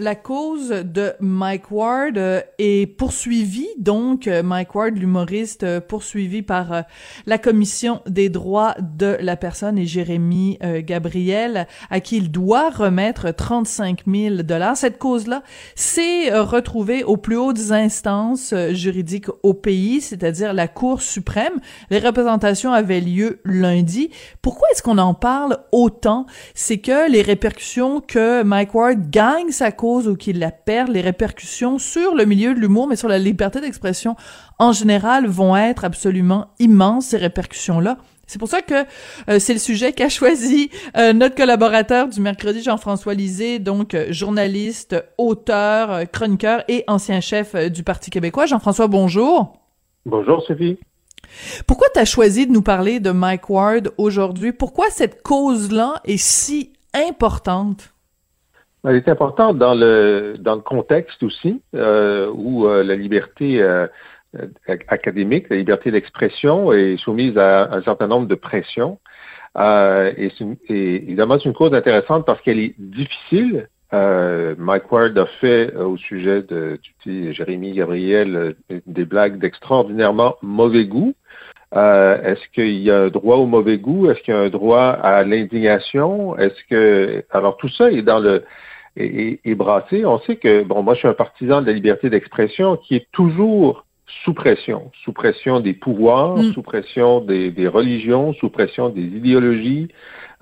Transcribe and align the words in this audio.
La 0.00 0.14
cause 0.14 0.68
de 0.68 1.14
Mike 1.18 1.72
Ward 1.72 2.18
euh, 2.18 2.40
est 2.60 2.86
poursuivie, 2.86 3.66
donc 3.78 4.28
euh, 4.28 4.44
Mike 4.44 4.76
Ward, 4.76 4.96
l'humoriste, 4.96 5.64
euh, 5.64 5.80
poursuivi 5.80 6.42
par 6.42 6.84
la 7.26 7.36
Commission 7.36 8.00
des 8.06 8.28
droits 8.28 8.76
de 8.78 9.16
la 9.20 9.34
personne 9.34 9.76
et 9.76 9.86
Jérémy 9.86 10.56
Gabriel, 10.84 11.66
à 11.90 11.98
qui 11.98 12.18
il 12.18 12.30
doit 12.30 12.70
remettre 12.70 13.32
35 13.32 14.04
000 14.06 14.42
dollars. 14.42 14.76
Cette 14.76 14.98
cause-là 14.98 15.42
s'est 15.74 16.30
retrouvée 16.32 17.02
aux 17.02 17.16
plus 17.16 17.36
hautes 17.36 17.72
instances 17.72 18.54
juridiques 18.70 19.28
au 19.42 19.52
pays, 19.52 20.00
c'est-à-dire 20.00 20.52
la 20.52 20.68
Cour 20.68 21.02
suprême. 21.02 21.54
Les 21.90 21.98
représentations 21.98 22.72
avaient 22.72 23.00
lieu 23.00 23.40
lundi. 23.44 24.10
Pourquoi 24.42 24.68
est-ce 24.70 24.82
qu'on 24.82 24.98
en 24.98 25.14
parle 25.14 25.58
autant? 25.72 26.26
C'est 26.54 26.78
que 26.78 27.10
les 27.10 27.22
répercussions 27.22 28.00
que 28.00 28.44
Mike 28.44 28.74
Ward 28.74 29.10
gagne 29.10 29.50
sa 29.50 29.72
cause 29.72 29.87
ou 29.96 30.16
qu'il 30.16 30.38
la 30.38 30.50
perd, 30.50 30.90
les 30.90 31.00
répercussions 31.00 31.78
sur 31.78 32.14
le 32.14 32.24
milieu 32.24 32.54
de 32.54 32.60
l'humour, 32.60 32.86
mais 32.86 32.96
sur 32.96 33.08
la 33.08 33.18
liberté 33.18 33.60
d'expression 33.60 34.16
en 34.58 34.72
général, 34.72 35.26
vont 35.26 35.56
être 35.56 35.84
absolument 35.84 36.48
immenses, 36.58 37.06
ces 37.06 37.16
répercussions-là. 37.16 37.98
C'est 38.26 38.38
pour 38.38 38.48
ça 38.48 38.60
que 38.60 38.74
euh, 39.30 39.38
c'est 39.38 39.54
le 39.54 39.58
sujet 39.58 39.92
qu'a 39.92 40.10
choisi 40.10 40.70
euh, 40.96 41.14
notre 41.14 41.34
collaborateur 41.34 42.08
du 42.08 42.20
mercredi, 42.20 42.62
Jean-François 42.62 43.14
Lisée, 43.14 43.58
donc 43.58 43.94
euh, 43.94 44.12
journaliste, 44.12 45.02
auteur, 45.16 46.02
chroniqueur 46.12 46.62
et 46.68 46.84
ancien 46.88 47.20
chef 47.20 47.54
du 47.70 47.82
Parti 47.82 48.10
québécois. 48.10 48.44
Jean-François, 48.44 48.86
bonjour. 48.86 49.56
Bonjour, 50.04 50.42
Sophie. 50.46 50.78
Pourquoi 51.66 51.88
tu 51.92 52.00
as 52.00 52.04
choisi 52.04 52.46
de 52.46 52.52
nous 52.52 52.62
parler 52.62 53.00
de 53.00 53.10
Mike 53.10 53.48
Ward 53.48 53.92
aujourd'hui? 53.96 54.52
Pourquoi 54.52 54.90
cette 54.90 55.22
cause-là 55.22 56.00
est 56.04 56.18
si 56.18 56.74
importante? 56.94 57.94
Elle 58.84 58.96
est 58.96 59.08
importante 59.08 59.58
dans 59.58 59.74
le 59.74 60.36
dans 60.38 60.54
le 60.54 60.60
contexte 60.60 61.22
aussi 61.22 61.60
euh, 61.74 62.30
où 62.32 62.66
euh, 62.66 62.84
la 62.84 62.94
liberté 62.94 63.60
euh, 63.60 63.86
académique, 64.88 65.48
la 65.50 65.56
liberté 65.56 65.90
d'expression 65.90 66.72
est 66.72 66.96
soumise 66.98 67.36
à 67.38 67.72
un 67.72 67.82
certain 67.82 68.06
nombre 68.06 68.28
de 68.28 68.34
pressions. 68.34 68.98
et, 69.56 70.30
évidemment, 70.68 71.38
c'est 71.38 71.48
une 71.48 71.54
cause 71.54 71.74
intéressante 71.74 72.24
parce 72.26 72.40
qu'elle 72.42 72.60
est 72.60 72.74
difficile. 72.78 73.68
Mike 73.90 74.92
Ward 74.92 75.16
a 75.16 75.26
fait 75.40 75.74
au 75.74 75.96
sujet 75.96 76.42
de 76.42 76.78
Jérémy 77.06 77.72
Gabriel 77.72 78.54
des 78.86 79.04
blagues 79.06 79.38
d'extraordinairement 79.38 80.36
mauvais 80.42 80.84
goût. 80.84 81.14
Est-ce 81.72 82.46
qu'il 82.52 82.80
y 82.82 82.90
a 82.90 83.04
un 83.04 83.08
droit 83.08 83.36
au 83.36 83.46
mauvais 83.46 83.78
goût? 83.78 84.10
Est-ce 84.10 84.20
qu'il 84.20 84.34
y 84.34 84.36
a 84.36 84.40
un 84.40 84.50
droit 84.50 84.90
à 84.90 85.24
l'indignation? 85.24 86.36
Est-ce 86.36 86.62
que 86.68 87.24
alors 87.30 87.56
tout 87.56 87.70
ça 87.70 87.90
est 87.90 88.02
dans 88.02 88.20
le 88.20 88.44
et, 88.98 89.54
brassé, 89.54 90.04
on 90.04 90.18
sait 90.20 90.36
que, 90.36 90.62
bon, 90.62 90.82
moi 90.82 90.94
je 90.94 91.00
suis 91.00 91.08
un 91.08 91.14
partisan 91.14 91.60
de 91.60 91.66
la 91.66 91.72
liberté 91.72 92.10
d'expression 92.10 92.76
qui 92.76 92.96
est 92.96 93.06
toujours 93.12 93.84
sous 94.24 94.34
pression, 94.34 94.90
sous 95.04 95.12
pression 95.12 95.60
des 95.60 95.74
pouvoirs, 95.74 96.38
mm. 96.38 96.52
sous 96.52 96.62
pression 96.62 97.20
des, 97.20 97.68
religions, 97.68 98.32
sous 98.34 98.48
pression 98.48 98.88
des 98.88 99.02
idéologies. 99.02 99.88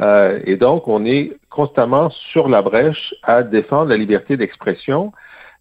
Euh, 0.01 0.41
et 0.45 0.57
donc, 0.57 0.89
on 0.89 1.05
est 1.05 1.33
constamment 1.51 2.11
sur 2.11 2.49
la 2.49 2.63
brèche 2.63 3.15
à 3.23 3.43
défendre 3.43 3.91
la 3.91 3.97
liberté 3.97 4.37
d'expression. 4.37 5.13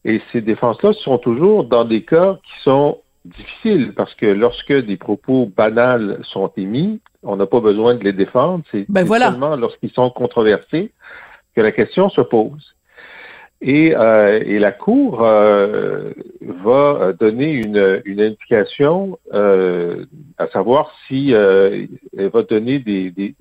Et 0.03 0.21
ces 0.31 0.41
défenses-là 0.41 0.93
sont 0.93 1.17
toujours 1.17 1.63
dans 1.63 1.83
des 1.83 2.03
cas 2.03 2.37
qui 2.43 2.63
sont 2.63 2.99
difficiles 3.25 3.93
parce 3.95 4.13
que 4.13 4.27
lorsque 4.27 4.73
des 4.73 4.97
propos 4.97 5.51
banals 5.57 6.19
sont 6.23 6.51
émis, 6.57 7.01
on 7.23 7.35
n'a 7.37 7.47
pas 7.47 7.59
besoin 7.59 7.95
de 7.95 8.03
les 8.03 8.13
défendre. 8.13 8.63
C'est 8.71 8.85
ben 8.87 9.07
seulement 9.07 9.55
lorsqu'ils 9.55 9.91
sont 9.91 10.11
controversés 10.11 10.91
que 11.55 11.61
la 11.61 11.71
question 11.71 12.09
se 12.09 12.21
pose. 12.21 12.74
Et, 13.61 13.95
euh, 13.95 14.41
et 14.45 14.59
la 14.59 14.71
Cour 14.71 15.23
euh, 15.23 16.11
va 16.41 17.13
donner 17.13 17.53
une, 17.53 18.01
une 18.05 18.21
indication, 18.21 19.17
euh, 19.33 20.05
à 20.37 20.47
savoir 20.47 20.91
si 21.07 21.31
elle 21.31 21.87
va 22.33 22.43
donner 22.43 22.79
des, 22.79 23.11
des, 23.11 23.33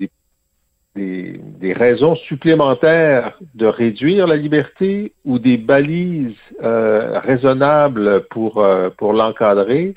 des, 0.94 1.40
des, 1.60 1.72
raisons 1.72 2.14
supplémentaires 2.14 3.36
de 3.54 3.66
réduire 3.66 4.28
la 4.28 4.36
liberté 4.36 5.12
ou 5.24 5.40
des 5.40 5.56
balises 5.56 6.36
raisonnables 6.60 8.24
pour, 8.30 8.64
pour 8.96 9.12
l'encadrer. 9.12 9.94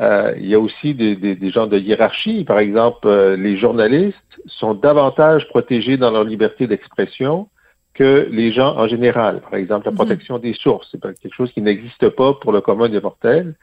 il 0.00 0.46
y 0.46 0.54
a 0.54 0.58
aussi 0.58 0.94
des, 0.94 1.50
gens 1.52 1.68
de 1.68 1.78
hiérarchie. 1.78 2.42
Par 2.44 2.58
exemple, 2.58 3.08
les 3.38 3.56
journalistes 3.56 4.40
sont 4.46 4.74
davantage 4.74 5.48
protégés 5.48 5.96
dans 5.96 6.10
leur 6.10 6.24
liberté 6.24 6.66
d'expression 6.66 7.48
que 7.94 8.28
les 8.30 8.52
gens 8.52 8.76
en 8.76 8.88
général. 8.88 9.40
Par 9.40 9.54
exemple, 9.54 9.86
la 9.86 9.92
mhm. 9.92 9.96
protection 9.96 10.38
des 10.38 10.54
sources, 10.54 10.88
c'est 10.90 11.00
quelque 11.00 11.34
chose 11.34 11.52
qui 11.52 11.62
n'existe 11.62 12.08
pas 12.10 12.34
pour 12.34 12.52
le 12.52 12.60
commun 12.60 12.88
des 12.88 13.00
mortels. 13.00 13.54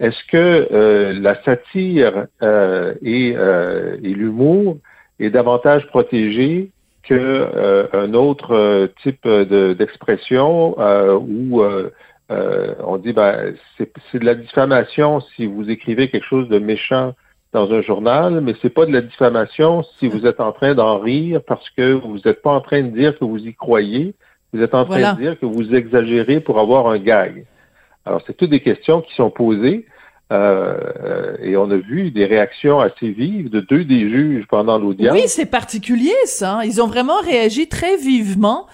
Est-ce 0.00 0.24
que 0.30 0.68
euh, 0.72 1.12
la 1.20 1.40
satire 1.44 2.26
euh, 2.42 2.94
et, 3.02 3.34
euh, 3.36 3.96
et 4.02 4.08
l'humour 4.08 4.78
est 5.20 5.30
davantage 5.30 5.86
protégé 5.88 6.70
que 7.04 7.90
un 7.92 8.14
autre 8.14 8.90
type 9.02 9.28
d'expression 9.28 10.74
où 11.20 11.62
on 12.30 12.96
dit 12.96 13.12
ben 13.12 13.54
c'est 13.76 14.18
de 14.18 14.24
la 14.24 14.34
diffamation 14.34 15.20
si 15.36 15.44
vous 15.44 15.68
écrivez 15.68 16.08
quelque 16.08 16.24
chose 16.24 16.48
de 16.48 16.58
méchant 16.58 17.14
dans 17.54 17.72
un 17.72 17.80
journal, 17.80 18.40
mais 18.40 18.54
c'est 18.60 18.68
pas 18.68 18.84
de 18.84 18.92
la 18.92 19.00
diffamation 19.00 19.84
si 19.98 20.08
vous 20.08 20.26
êtes 20.26 20.40
en 20.40 20.52
train 20.52 20.74
d'en 20.74 20.98
rire 20.98 21.40
parce 21.46 21.70
que 21.70 21.92
vous 21.92 22.18
n'êtes 22.24 22.42
pas 22.42 22.50
en 22.50 22.60
train 22.60 22.82
de 22.82 22.88
dire 22.88 23.16
que 23.16 23.24
vous 23.24 23.38
y 23.38 23.54
croyez, 23.54 24.14
vous 24.52 24.60
êtes 24.60 24.74
en 24.74 24.84
train 24.84 25.14
de 25.14 25.20
dire 25.20 25.38
que 25.38 25.46
vous 25.46 25.74
exagérez 25.74 26.40
pour 26.40 26.58
avoir 26.58 26.88
un 26.88 26.98
gag. 26.98 27.46
Alors, 28.04 28.20
c'est 28.26 28.36
toutes 28.36 28.50
des 28.50 28.60
questions 28.60 29.00
qui 29.00 29.14
sont 29.14 29.30
posées. 29.30 29.86
Euh, 30.32 31.36
et 31.42 31.54
on 31.56 31.70
a 31.70 31.76
vu 31.76 32.10
des 32.10 32.24
réactions 32.24 32.80
assez 32.80 33.10
vives 33.10 33.50
de 33.50 33.60
deux 33.60 33.84
des 33.84 34.08
juges 34.08 34.46
pendant 34.48 34.78
l'audience. 34.78 35.12
Oui, 35.12 35.24
c'est 35.26 35.46
particulier 35.46 36.14
ça. 36.24 36.60
Ils 36.64 36.80
ont 36.80 36.86
vraiment 36.86 37.20
réagi 37.20 37.68
très 37.68 37.96
vivement 37.98 38.66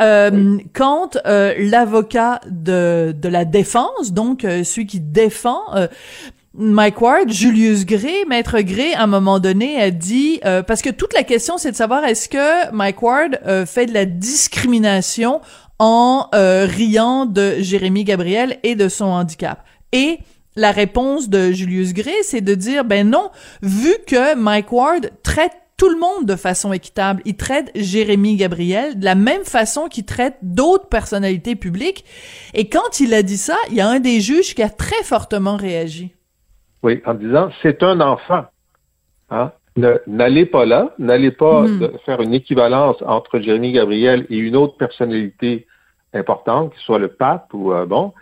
euh, 0.00 0.58
quand 0.74 1.16
euh, 1.24 1.54
l'avocat 1.58 2.40
de, 2.50 3.14
de 3.16 3.28
la 3.28 3.44
défense, 3.44 4.12
donc 4.12 4.44
euh, 4.44 4.64
celui 4.64 4.86
qui 4.86 5.00
défend 5.00 5.62
Mike 6.58 7.02
Ward, 7.02 7.30
Julius 7.30 7.84
Gray, 7.84 8.24
Maître 8.26 8.60
Gray, 8.60 8.94
à 8.94 9.02
un 9.02 9.06
moment 9.06 9.40
donné, 9.40 9.78
a 9.78 9.90
dit, 9.90 10.40
euh, 10.46 10.62
parce 10.62 10.80
que 10.80 10.88
toute 10.88 11.12
la 11.12 11.22
question, 11.22 11.58
c'est 11.58 11.70
de 11.70 11.76
savoir 11.76 12.02
est-ce 12.04 12.30
que 12.30 12.72
Mike 12.72 13.02
Ward 13.02 13.38
euh, 13.46 13.66
fait 13.66 13.84
de 13.84 13.92
la 13.92 14.06
discrimination 14.06 15.42
en 15.78 16.28
euh, 16.34 16.66
riant 16.66 17.26
de 17.26 17.56
Jérémy 17.58 18.04
Gabriel 18.04 18.58
et 18.62 18.74
de 18.74 18.88
son 18.88 19.04
handicap? 19.04 19.64
Et 19.92 20.18
la 20.54 20.70
réponse 20.70 21.28
de 21.28 21.52
Julius 21.52 21.92
Gray, 21.92 22.14
c'est 22.22 22.40
de 22.40 22.54
dire, 22.54 22.86
ben 22.86 23.10
non, 23.10 23.30
vu 23.60 23.92
que 24.06 24.34
Mike 24.34 24.72
Ward 24.72 25.10
traite 25.22 25.52
tout 25.76 25.90
le 25.90 25.98
monde 25.98 26.24
de 26.24 26.36
façon 26.36 26.72
équitable. 26.72 27.20
Il 27.26 27.36
traite 27.36 27.70
Jérémy 27.74 28.36
Gabriel 28.36 28.98
de 28.98 29.04
la 29.04 29.14
même 29.14 29.44
façon 29.44 29.88
qu'il 29.88 30.06
traite 30.06 30.36
d'autres 30.40 30.88
personnalités 30.88 31.54
publiques. 31.54 32.06
Et 32.54 32.70
quand 32.70 32.98
il 32.98 33.12
a 33.12 33.22
dit 33.22 33.36
ça, 33.36 33.58
il 33.68 33.76
y 33.76 33.82
a 33.82 33.88
un 33.88 34.00
des 34.00 34.22
juges 34.22 34.54
qui 34.54 34.62
a 34.62 34.70
très 34.70 35.02
fortement 35.02 35.56
réagi. 35.56 36.16
Oui, 36.82 37.02
en 37.06 37.14
disant 37.14 37.50
c'est 37.62 37.82
un 37.82 38.00
enfant. 38.00 38.44
Hein? 39.30 39.52
N'allez 40.06 40.46
pas 40.46 40.64
là, 40.64 40.94
n'allez 40.98 41.30
pas 41.30 41.62
hmm. 41.62 41.98
faire 42.06 42.22
une 42.22 42.32
équivalence 42.32 42.96
entre 43.06 43.40
Jérémy 43.40 43.72
Gabriel 43.72 44.26
et 44.30 44.38
une 44.38 44.56
autre 44.56 44.76
personnalité 44.78 45.66
importante, 46.14 46.72
qui 46.74 46.82
soit 46.82 46.98
le 46.98 47.08
pape 47.08 47.52
ou 47.52 47.72
euh, 47.72 47.84
bon, 47.84 48.14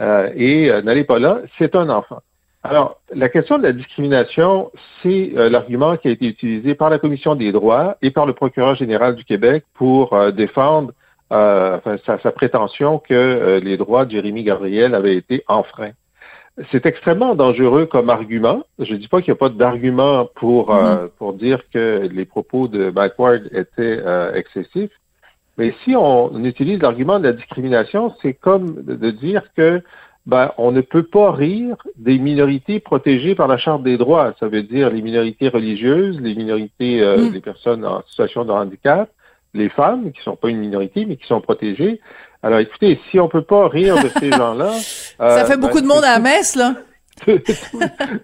euh, 0.00 0.30
et 0.36 0.70
euh, 0.70 0.82
n'allez 0.82 1.04
pas 1.04 1.18
là, 1.18 1.40
c'est 1.58 1.74
un 1.74 1.90
enfant. 1.90 2.20
Alors, 2.62 3.00
la 3.12 3.28
question 3.28 3.58
de 3.58 3.62
la 3.62 3.72
discrimination, 3.72 4.70
c'est 5.02 5.32
l'argument 5.34 5.96
qui 5.96 6.08
a 6.08 6.10
été 6.10 6.26
utilisé 6.26 6.74
par 6.74 6.90
la 6.90 6.98
Commission 6.98 7.34
des 7.34 7.52
droits 7.52 7.96
et 8.02 8.10
par 8.10 8.26
le 8.26 8.34
procureur 8.34 8.74
général 8.74 9.14
du 9.14 9.24
Québec 9.24 9.64
pour 9.72 10.14
défendre 10.32 10.92
sa, 11.30 11.80
sa, 12.04 12.32
prétention 12.32 12.98
que 12.98 13.60
les 13.64 13.78
droits 13.78 14.04
de 14.04 14.10
Jérémy 14.10 14.44
Gabriel 14.44 14.94
avaient 14.94 15.16
été 15.16 15.42
enfreints 15.48 15.92
c'est 16.70 16.86
extrêmement 16.86 17.34
dangereux 17.34 17.86
comme 17.86 18.10
argument. 18.10 18.64
Je 18.78 18.92
ne 18.92 18.98
dis 18.98 19.08
pas 19.08 19.20
qu'il 19.20 19.32
n'y 19.32 19.36
a 19.36 19.38
pas 19.38 19.48
d'argument 19.48 20.28
pour, 20.34 20.74
euh, 20.74 21.06
mm-hmm. 21.06 21.08
pour 21.18 21.32
dire 21.34 21.62
que 21.72 22.08
les 22.12 22.24
propos 22.24 22.68
de 22.68 22.90
Backward 22.90 23.46
étaient 23.52 24.00
euh, 24.04 24.34
excessifs. 24.34 24.90
Mais 25.58 25.74
si 25.84 25.94
on, 25.96 26.42
utilise 26.44 26.80
l'argument 26.80 27.18
de 27.18 27.24
la 27.24 27.32
discrimination, 27.32 28.14
c'est 28.22 28.34
comme 28.34 28.82
de, 28.82 29.10
dire 29.10 29.42
que 29.56 29.82
ben, 30.26 30.52
on 30.58 30.70
ne 30.70 30.80
peut 30.80 31.02
pas 31.02 31.32
rire 31.32 31.76
des 31.96 32.18
minorités 32.18 32.80
protégées 32.80 33.34
par 33.34 33.48
la 33.48 33.58
Charte 33.58 33.82
des 33.82 33.98
droits. 33.98 34.34
Ça 34.40 34.48
veut 34.48 34.62
dire 34.62 34.90
les 34.90 35.02
minorités 35.02 35.48
religieuses, 35.48 36.20
les 36.20 36.34
minorités, 36.34 37.02
euh, 37.02 37.18
mm. 37.18 37.32
les 37.32 37.40
personnes 37.40 37.84
en 37.84 38.02
situation 38.06 38.44
de 38.44 38.52
handicap, 38.52 39.10
les 39.54 39.68
femmes, 39.68 40.12
qui 40.12 40.20
ne 40.20 40.24
sont 40.24 40.36
pas 40.36 40.48
une 40.48 40.60
minorité, 40.60 41.04
mais 41.04 41.16
qui 41.16 41.26
sont 41.26 41.40
protégées. 41.40 42.00
Alors 42.42 42.58
écoutez, 42.58 43.00
si 43.10 43.20
on 43.20 43.28
peut 43.28 43.42
pas 43.42 43.68
rire 43.68 44.02
de 44.02 44.08
ces 44.18 44.30
gens-là... 44.36 44.72
ça 45.18 45.44
fait 45.44 45.54
euh, 45.54 45.56
beaucoup 45.56 45.80
de 45.80 45.86
ben, 45.86 45.94
monde 45.94 46.04
à 46.04 46.14
la 46.14 46.18
messe, 46.18 46.56
là. 46.56 46.74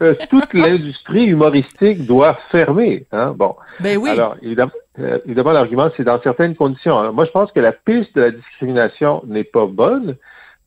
Euh, 0.02 0.14
toute 0.30 0.52
l'industrie 0.54 1.26
humoristique 1.26 2.06
doit 2.06 2.38
fermer. 2.50 3.06
Hein? 3.12 3.34
Bon. 3.36 3.54
Ben 3.80 3.96
oui. 3.96 4.10
Alors, 4.10 4.36
évidemment, 4.42 4.72
euh, 4.98 5.18
évidemment 5.24 5.52
l'argument, 5.52 5.90
c'est 5.96 6.04
dans 6.04 6.20
certaines 6.22 6.54
conditions. 6.54 6.98
Alors, 6.98 7.12
moi, 7.12 7.24
je 7.24 7.30
pense 7.30 7.52
que 7.52 7.60
la 7.60 7.72
piste 7.72 8.14
de 8.14 8.22
la 8.22 8.30
discrimination 8.30 9.22
n'est 9.26 9.44
pas 9.44 9.66
bonne, 9.66 10.16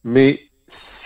mais 0.04 0.42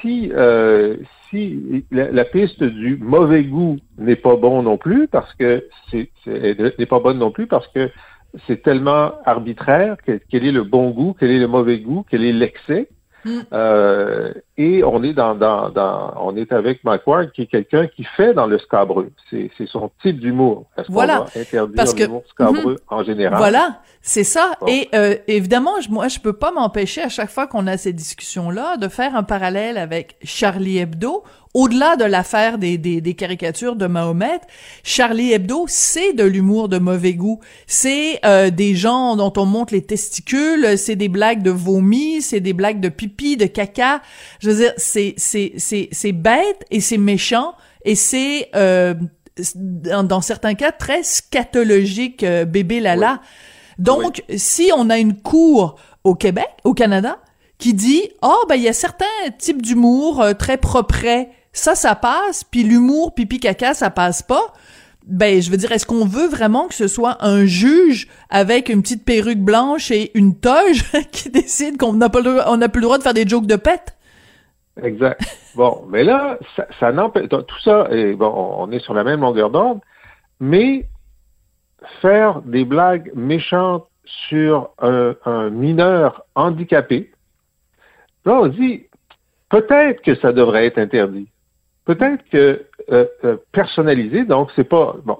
si, 0.01 0.31
euh, 0.34 0.98
si 1.30 1.86
la, 1.92 2.12
la, 2.12 2.25
piste 2.25 2.63
du 2.63 2.98
mauvais 2.98 3.44
goût 3.44 3.78
n'est 3.98 4.16
pas 4.16 4.36
bon 4.36 4.63
non 4.63 4.78
plus, 4.78 5.07
parce 5.07 5.34
que 5.36 5.68
c'est 5.92 6.10
n'est 6.25 6.86
pas 6.86 7.00
bonne 7.00 7.19
non 7.19 7.31
plus, 7.31 7.48
parce 7.48 7.68
que 7.69 7.90
c'est 8.47 8.63
tellement 8.63 9.13
arbitraire, 9.25 9.97
quel 10.06 10.45
est 10.45 10.51
le 10.51 10.63
bon 10.63 10.89
goût, 10.89 11.15
quel 11.19 11.31
est 11.31 11.39
le 11.39 11.47
mauvais 11.47 11.80
goût, 11.80 12.06
quel 12.09 12.24
est 12.24 12.33
l'excès. 12.33 12.89
Mm. 13.25 13.39
Euh, 13.53 14.33
et 14.56 14.84
on 14.84 15.02
est 15.04 15.14
dans, 15.14 15.34
dans, 15.34 15.70
dans, 15.70 16.14
on 16.22 16.36
est 16.38 16.52
avec 16.52 16.84
Mike 16.84 17.08
Ward, 17.08 17.32
qui 17.32 17.44
est 17.44 17.48
quelqu'un 17.48 17.88
qui 17.88 18.04
fait 18.04 18.36
dans 18.36 18.46
le 18.46 18.60
scabreux. 18.60 19.10
C'est, 19.30 19.50
c'est 19.58 19.68
son 19.68 19.90
type 20.04 20.20
d'humour. 20.20 20.66
Est-ce 20.78 20.92
voilà. 20.92 21.20
qu'on 21.20 21.24
va 21.24 21.42
interdire 21.42 22.08
l'humour 22.08 22.24
scabreux 22.30 22.76
en 22.88 23.04
général? 23.04 23.40
Voilà, 23.40 23.82
c'est 24.02 24.24
ça. 24.24 24.52
Et 24.68 24.90
euh, 24.94 25.16
évidemment, 25.28 25.74
moi, 25.90 26.08
je 26.08 26.20
peux 26.20 26.34
pas 26.34 26.52
m'empêcher 26.52 27.02
à 27.02 27.10
chaque 27.10 27.32
fois 27.32 27.48
qu'on 27.48 27.66
a 27.66 27.78
ces 27.78 27.94
discussions-là 27.94 28.78
de 28.78 28.88
faire 28.90 29.16
un 29.16 29.24
parallèle 29.24 29.78
avec 29.78 30.18
Charlie 30.24 30.78
Hebdo, 30.78 31.24
au-delà 31.54 31.96
de 31.96 32.06
l'affaire 32.06 32.58
des, 32.58 32.78
des, 32.78 33.00
des, 33.00 33.14
caricatures 33.14 33.76
de 33.76 33.86
Mahomet, 33.86 34.42
Charlie 34.84 35.34
Hebdo, 35.34 35.66
c'est 35.68 36.14
de 36.14 36.24
l'humour 36.24 36.68
de 36.68 36.80
mauvais 36.80 37.14
goût. 37.14 37.40
C'est 37.68 38.20
euh, 38.26 38.50
des 38.50 38.74
gens 38.74 39.16
dont 39.16 39.32
on 39.38 39.46
monte 39.46 39.72
les 39.72 39.84
testicules, 39.84 40.78
c'est 40.78 40.96
des 40.96 41.10
blagues 41.10 41.44
de 41.44 41.52
vomi, 41.52 42.22
c'est 42.22 42.40
des 42.40 42.54
blagues 42.54 42.80
de 42.80 42.90
pipi, 42.90 43.38
de 43.38 43.46
caca. 43.46 44.02
Je 44.44 44.50
veux 44.50 44.57
dire, 44.57 44.74
c'est 44.75 45.13
c'est 45.16 45.54
c'est 45.56 45.88
c'est 45.94 46.12
bête 46.12 46.66
et 46.69 46.81
c'est 46.81 46.98
méchant 46.98 47.54
et 47.86 47.95
c'est 47.95 48.50
euh, 48.56 48.94
dans, 49.56 50.19
certains 50.19 50.54
cas 50.54 50.74
très 50.74 51.01
scatologique, 51.04 52.24
euh, 52.24 52.44
bébé 52.44 52.81
lala. 52.81 53.22
Donc, 53.80 54.22
si 54.36 54.69
on 54.75 54.90
a 54.90 55.00
une 55.00 55.16
cour 55.16 55.78
au 56.04 56.13
Québec, 56.13 56.50
au 56.66 56.74
Canada, 56.74 57.19
qui 57.57 57.74
dit 57.74 58.10
oh 58.22 58.44
ben 58.50 58.56
il 58.56 58.63
y 58.63 58.68
a 58.68 58.74
certains 58.74 59.06
types 59.40 59.62
d'humour 59.62 60.22
euh, 60.22 60.34
très 60.34 60.57
propres 60.57 61.28
ça, 61.54 61.74
ça 61.75 61.95
passe, 61.95 62.44
puis 62.44 62.63
l'humour, 62.63 63.16
pipi 63.16 63.40
caca, 63.40 63.74
ça 63.74 63.92
passe 63.92 64.24
pas. 64.24 64.54
Ben, 65.07 65.42
je 65.42 65.51
veux 65.51 65.57
dire, 65.57 65.72
est-ce 65.72 65.86
qu'on 65.86 66.06
veut 66.06 66.28
vraiment 66.28 66.68
que 66.68 66.74
ce 66.74 66.88
soit 66.90 67.24
un 67.24 67.45
juge 67.45 68.10
avec 68.30 68.68
une 68.68 68.81
petite 68.81 69.06
perruque 69.06 69.40
blanche 69.40 69.90
et 69.90 70.12
une 70.18 70.36
toge 70.36 70.84
qui 71.13 71.30
décide 71.30 71.78
qu'on 71.78 71.94
n'a 71.94 72.10
pas 72.10 72.19
le, 72.19 72.42
on 72.48 72.57
n'a 72.57 72.68
plus 72.68 72.81
le 72.81 72.86
droit 72.86 72.98
de 72.98 73.04
faire 73.04 73.13
des 73.13 73.25
jokes 73.25 73.45
de 73.45 73.56
pète? 73.56 73.95
Exact. 74.81 75.22
Bon, 75.56 75.86
mais 75.88 76.04
là, 76.04 76.40
ça, 76.80 76.92
n'empêche, 76.92 77.30
tout 77.30 77.60
ça, 77.64 77.88
et 77.92 78.14
bon, 78.14 78.34
on 78.58 78.72
est 78.72 78.80
sur 78.80 78.94
la 78.94 79.04
même 79.04 79.22
longueur 79.22 79.52
d'ordre, 79.52 79.81
mais 80.40 80.88
faire 82.02 82.42
des 82.42 82.66
blagues 82.66 83.12
méchantes 83.14 83.88
sur 84.06 84.72
un, 84.80 85.16
un 85.25 85.50
mineur 85.52 86.25
handicapé, 86.34 87.12
là, 88.25 88.40
on 88.42 88.48
dit, 88.48 88.88
peut-être 89.50 90.02
que 90.02 90.16
ça 90.16 90.31
devrait 90.34 90.66
être 90.66 90.80
interdit. 90.80 91.30
Peut-être 91.86 92.24
que 92.31 92.66
euh, 92.92 93.06
euh, 93.24 93.38
personnalisé, 93.52 94.26
donc 94.26 94.50
c'est 94.56 94.68
pas 94.68 94.96
bon. 95.04 95.18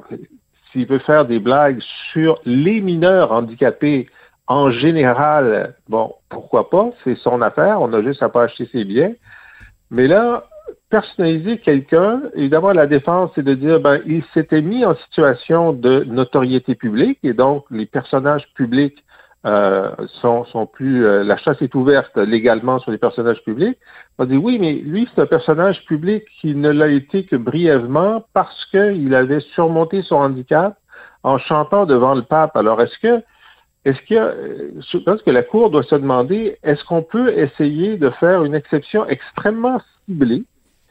S'il 0.72 0.88
veut 0.88 1.00
faire 1.00 1.26
des 1.26 1.40
blagues 1.40 1.82
sur 2.12 2.40
les 2.46 2.82
mineurs 2.82 3.32
handicapés 3.32 4.08
en 4.48 4.72
général, 4.72 5.76
bon, 5.88 6.16
pourquoi 6.30 6.70
pas, 6.70 6.92
c'est 7.04 7.16
son 7.16 7.42
affaire, 7.42 7.82
on 7.82 7.94
a 7.94 8.02
juste 8.02 8.24
à 8.24 8.30
pas 8.30 8.44
acheter 8.44 8.68
ses 8.72 8.86
biens. 8.86 9.14
Mais 9.94 10.08
là, 10.08 10.46
personnaliser 10.90 11.60
quelqu'un, 11.60 12.24
évidemment, 12.34 12.72
la 12.72 12.88
défense, 12.88 13.30
c'est 13.36 13.44
de 13.44 13.54
dire, 13.54 13.80
ben, 13.80 14.02
il 14.08 14.24
s'était 14.34 14.64
mis 14.64 14.84
en 14.84 14.96
situation 14.96 15.72
de 15.72 16.04
notoriété 16.06 16.74
publique 16.74 17.20
et 17.22 17.34
donc 17.34 17.66
les 17.70 17.86
personnages 17.86 18.52
publics 18.56 19.04
euh, 19.46 19.92
sont, 20.22 20.66
plus 20.66 21.06
euh, 21.06 21.24
la 21.24 21.38
chasse 21.38 21.62
est 21.62 21.76
ouverte 21.76 22.18
légalement 22.18 22.80
sur 22.80 22.90
les 22.90 22.98
personnages 22.98 23.44
publics. 23.44 23.78
On 24.18 24.26
dit 24.26 24.38
oui, 24.38 24.58
mais 24.58 24.74
lui 24.74 25.08
c'est 25.14 25.22
un 25.22 25.26
personnage 25.28 25.86
public 25.86 26.24
qui 26.42 26.56
ne 26.56 26.70
l'a 26.70 26.88
été 26.88 27.26
que 27.26 27.36
brièvement 27.36 28.26
parce 28.34 28.66
qu'il 28.72 29.14
avait 29.14 29.42
surmonté 29.54 30.02
son 30.02 30.16
handicap 30.16 30.78
en 31.24 31.38
chantant 31.38 31.86
devant 31.86 32.16
le 32.16 32.24
pape. 32.24 32.56
Alors 32.56 32.82
est-ce 32.82 32.98
que 33.00 33.22
est-ce 33.86 34.00
que 34.08 34.16
euh, 34.16 34.72
je 34.92 34.98
pense 34.98 35.22
que 35.22 35.30
la 35.32 35.44
Cour 35.44 35.70
doit 35.70 35.84
se 35.84 35.96
demander 35.96 36.58
est-ce 36.64 36.84
qu'on 36.86 37.04
peut 37.04 37.38
essayer 37.38 37.98
de 37.98 38.10
faire 38.12 38.44
une 38.44 38.56
exception 38.56 39.06
extrêmement 39.08 39.82
ciblée 40.06 40.44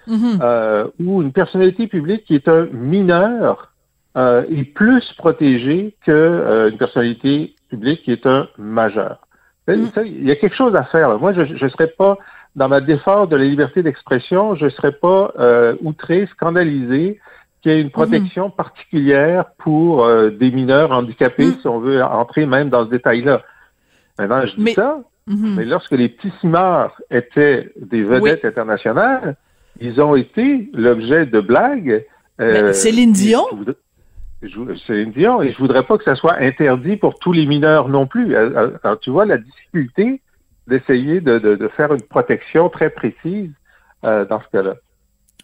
mm-hmm. 0.07 0.39
euh, 0.43 0.87
où 1.01 1.23
une 1.23 1.33
personnalité 1.33 1.87
publique 1.87 2.25
qui 2.25 2.35
est 2.35 2.49
un 2.49 2.67
mineur 2.67 3.73
euh, 4.17 4.45
est 4.51 4.65
plus 4.65 5.11
protégée 5.17 5.97
que 6.05 6.69
une 6.71 6.77
personnalité 6.77 7.55
public 7.71 8.03
qui 8.03 8.13
est 8.13 8.27
un 8.27 8.49
majeur? 8.59 9.27
Mm. 9.69 9.87
Il 10.05 10.29
y 10.29 10.31
a 10.31 10.37
quelque 10.37 10.57
chose 10.57 10.75
à 10.75 10.85
faire. 10.85 11.19
Moi, 11.19 11.33
je 11.33 11.65
ne 11.65 11.69
serais 11.71 11.87
pas, 11.87 12.19
dans 12.57 12.69
ma 12.69 12.83
défense 12.83 13.31
de 13.31 13.37
la 13.37 13.45
liberté 13.45 13.83
d'expression, 13.83 14.55
je 14.55 14.67
ne 14.67 14.71
serais 14.71 14.93
pas 14.93 15.33
outré, 15.81 16.27
scandalisé 16.33 17.21
qu'il 17.63 17.73
y 17.73 17.75
ait 17.75 17.81
une 17.81 17.89
mm-hmm. 17.89 17.91
protection 17.91 18.51
particulière 18.51 19.47
pour 19.59 20.05
euh, 20.05 20.31
des 20.31 20.51
mineurs 20.51 20.93
handicapés, 20.93 21.47
mm. 21.47 21.59
si 21.61 21.69
on 21.69 21.79
veut 21.79 22.03
entrer 22.03 22.47
même 22.47 22.69
dans 22.69 22.85
ce 22.85 22.91
détail-là. 22.91 23.43
Maintenant, 24.19 24.47
je 24.47 24.57
dis 24.57 24.73
ça, 24.73 25.01
mm-hmm. 25.29 25.55
mais 25.55 25.65
lorsque 25.65 25.93
les 25.93 26.09
petits 26.09 26.33
cimards 26.41 27.01
étaient 27.11 27.73
des 27.81 28.03
vedettes 28.03 28.45
internationales, 28.45 29.37
ils 29.81 30.01
ont 30.01 30.17
été 30.17 30.71
l'objet 30.75 31.27
de 31.27 31.41
blagues. 31.41 32.05
Euh, 32.41 32.73
Céline 32.73 33.13
Dion? 33.13 33.45
C'est 34.87 35.07
Dion, 35.07 35.41
et 35.41 35.53
je 35.53 35.59
voudrais 35.59 35.85
pas 35.85 35.99
que 35.99 36.05
ça 36.05 36.17
soit 36.17 36.37
interdit 36.39 36.97
pour 36.97 37.19
tous 37.19 37.33
les 37.33 37.47
mineurs 37.47 37.89
non 37.89 38.07
plus. 38.07 38.35
Alors, 38.35 38.59
euh, 38.59 38.71
euh, 38.85 38.97
tu 39.01 39.11
vois 39.11 39.25
la 39.25 39.39
difficulté 39.39 40.21
d'essayer 40.67 41.21
de, 41.21 41.39
de, 41.39 41.69
faire 41.69 41.93
une 41.93 42.03
protection 42.03 42.69
très 42.69 42.91
précise 42.91 43.51
euh, 44.05 44.25
dans 44.25 44.41
ce 44.41 44.49
cas-là. 44.53 44.75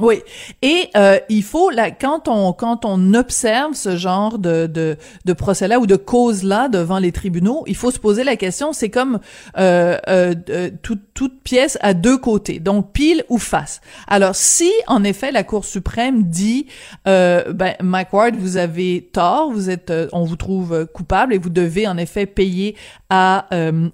Oui, 0.01 0.23
et 0.63 0.91
euh, 0.97 1.19
il 1.29 1.43
faut 1.43 1.71
là 1.71 1.91
quand 1.91 2.29
on 2.29 2.53
quand 2.53 2.85
on 2.85 3.15
observe 3.15 3.75
ce 3.75 3.97
genre 3.97 4.39
de 4.39 4.69
de, 4.69 4.97
de 5.25 5.33
procès-là 5.33 5.81
ou 5.81 5.89
de 5.89 5.97
cause-là 5.97 6.69
devant 6.69 7.01
les 7.01 7.11
tribunaux, 7.11 7.65
il 7.67 7.75
faut 7.75 7.91
se 7.91 7.99
poser 7.99 8.23
la 8.23 8.37
question. 8.37 8.73
C'est 8.73 8.91
comme 8.91 9.19
euh, 9.59 9.99
euh, 10.07 10.37
euh 10.51 10.71
toute 10.83 11.01
toute 11.15 11.43
pièce 11.43 11.79
à 11.81 11.95
deux 11.95 12.17
côtés, 12.17 12.61
donc 12.61 12.93
pile 12.93 13.25
ou 13.29 13.39
face. 13.39 13.81
Alors 14.07 14.37
si 14.37 14.71
en 14.87 15.03
effet 15.03 15.33
la 15.33 15.43
Cour 15.43 15.65
suprême 15.65 16.23
dit 16.23 16.67
euh, 17.09 17.53
ben 17.53 17.75
Mike 17.83 18.11
vous 18.39 18.57
avez 18.57 19.11
tort, 19.13 19.51
vous 19.51 19.69
êtes 19.69 19.91
euh, 19.91 20.07
on 20.13 20.23
vous 20.23 20.37
trouve 20.37 20.87
coupable 20.95 21.35
et 21.35 21.39
vous 21.39 21.51
devez 21.51 21.89
en 21.89 21.99
effet 21.99 22.27
payer 22.27 22.77
à 23.11 23.47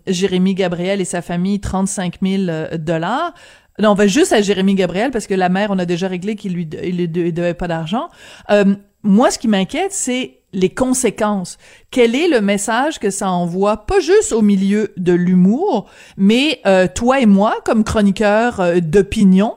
Jérémy 0.07 0.55
Gabriel 0.55 1.01
et 1.01 1.05
sa 1.05 1.23
famille 1.23 1.61
35 1.61 2.17
000 2.21 2.43
dollars. 2.79 3.33
Non, 3.81 3.91
on 3.91 3.95
va 3.95 4.07
juste 4.07 4.33
à 4.33 4.41
Jérémy 4.41 4.75
Gabriel 4.75 5.11
parce 5.11 5.27
que 5.27 5.35
la 5.35 5.49
mère, 5.49 5.71
on 5.71 5.79
a 5.79 5.85
déjà 5.85 6.09
réglé 6.09 6.37
qu'il 6.37 6.53
lui 6.55 6.69
il 6.83 7.11
devait 7.11 7.55
pas 7.55 7.69
d'argent. 7.69 8.09
Euh, 8.51 8.75
moi, 9.03 9.31
ce 9.31 9.39
qui 9.39 9.49
m'inquiète, 9.49 9.93
c'est 9.93 10.39
les 10.55 10.71
conséquences. 10.71 11.59
Quel 11.91 12.15
est 12.15 12.29
le 12.29 12.41
message 12.41 12.99
que 12.99 13.11
ça 13.11 13.31
envoie, 13.31 13.87
pas 13.87 14.01
juste 14.01 14.33
au 14.33 14.41
milieu 14.41 14.93
de 14.97 15.13
l'humour, 15.13 15.91
mais 16.17 16.61
euh, 16.67 16.87
toi 16.93 17.21
et 17.21 17.27
moi, 17.27 17.57
comme 17.65 17.85
chroniqueurs 17.85 18.61
euh, 18.61 18.81
d'opinion, 18.81 19.57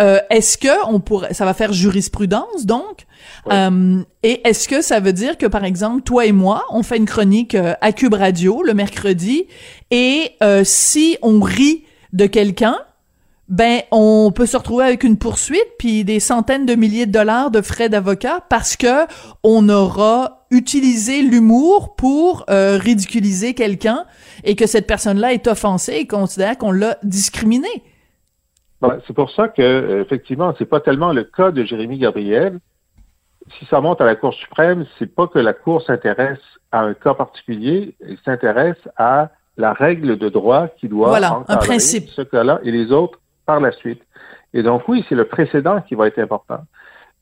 euh, 0.00 0.20
est-ce 0.30 0.56
que 0.56 0.88
on 0.88 1.00
pourrait, 1.00 1.34
ça 1.34 1.44
va 1.44 1.54
faire 1.54 1.72
jurisprudence 1.72 2.64
donc, 2.66 3.06
euh, 3.50 4.00
et 4.22 4.46
est-ce 4.48 4.68
que 4.68 4.80
ça 4.80 5.00
veut 5.00 5.12
dire 5.12 5.36
que 5.36 5.46
par 5.46 5.64
exemple 5.64 6.02
toi 6.02 6.24
et 6.24 6.32
moi, 6.32 6.64
on 6.70 6.84
fait 6.84 6.98
une 6.98 7.04
chronique 7.06 7.56
à 7.56 7.92
Cube 7.92 8.14
Radio 8.14 8.62
le 8.62 8.74
mercredi, 8.74 9.46
et 9.90 10.36
si 10.62 11.18
on 11.20 11.40
rit 11.40 11.82
de 12.12 12.26
quelqu'un, 12.26 12.78
ben 13.48 13.80
on 13.90 14.30
peut 14.34 14.46
se 14.46 14.56
retrouver 14.56 14.84
avec 14.84 15.04
une 15.04 15.18
poursuite 15.18 15.68
puis 15.78 16.04
des 16.04 16.20
centaines 16.20 16.66
de 16.66 16.74
milliers 16.74 17.06
de 17.06 17.12
dollars 17.12 17.50
de 17.50 17.62
frais 17.62 17.88
d'avocat 17.88 18.40
parce 18.50 18.76
que 18.76 19.06
on 19.42 19.68
aura 19.68 20.46
utilisé 20.50 21.22
l'humour 21.22 21.94
pour 21.96 22.44
euh, 22.50 22.78
ridiculiser 22.78 23.54
quelqu'un 23.54 24.04
et 24.44 24.54
que 24.54 24.66
cette 24.66 24.86
personne-là 24.86 25.32
est 25.32 25.46
offensée 25.46 25.94
et 25.94 26.06
considère 26.06 26.56
qu'on 26.58 26.72
l'a 26.72 26.98
discriminé. 27.02 27.68
Ben, 28.80 29.00
c'est 29.06 29.12
pour 29.12 29.30
ça 29.30 29.48
que 29.48 29.62
euh, 29.62 30.02
effectivement, 30.02 30.54
c'est 30.58 30.66
pas 30.66 30.80
tellement 30.80 31.12
le 31.12 31.24
cas 31.24 31.50
de 31.50 31.64
Jérémy 31.64 31.98
Gabriel. 31.98 32.58
Si 33.58 33.64
ça 33.66 33.80
monte 33.80 34.00
à 34.00 34.04
la 34.04 34.14
Cour 34.14 34.34
suprême, 34.34 34.86
c'est 34.98 35.12
pas 35.12 35.26
que 35.26 35.38
la 35.38 35.54
Cour 35.54 35.82
s'intéresse 35.82 36.38
à 36.70 36.80
un 36.80 36.94
cas 36.94 37.14
particulier, 37.14 37.94
elle 38.06 38.18
s'intéresse 38.24 38.76
à 38.96 39.30
la 39.56 39.72
règle 39.72 40.18
de 40.18 40.28
droit 40.28 40.68
qui 40.78 40.88
doit 40.88 41.08
voilà, 41.08 41.42
un 41.48 41.56
principe. 41.56 42.08
ce 42.10 42.22
cas-là 42.22 42.60
et 42.62 42.70
les 42.70 42.92
autres 42.92 43.18
par 43.48 43.60
la 43.60 43.72
suite. 43.72 44.02
Et 44.52 44.62
donc 44.62 44.80
oui, 44.88 45.04
c'est 45.08 45.14
le 45.14 45.24
précédent 45.24 45.80
qui 45.86 45.94
va 45.94 46.06
être 46.06 46.18
important. 46.18 46.60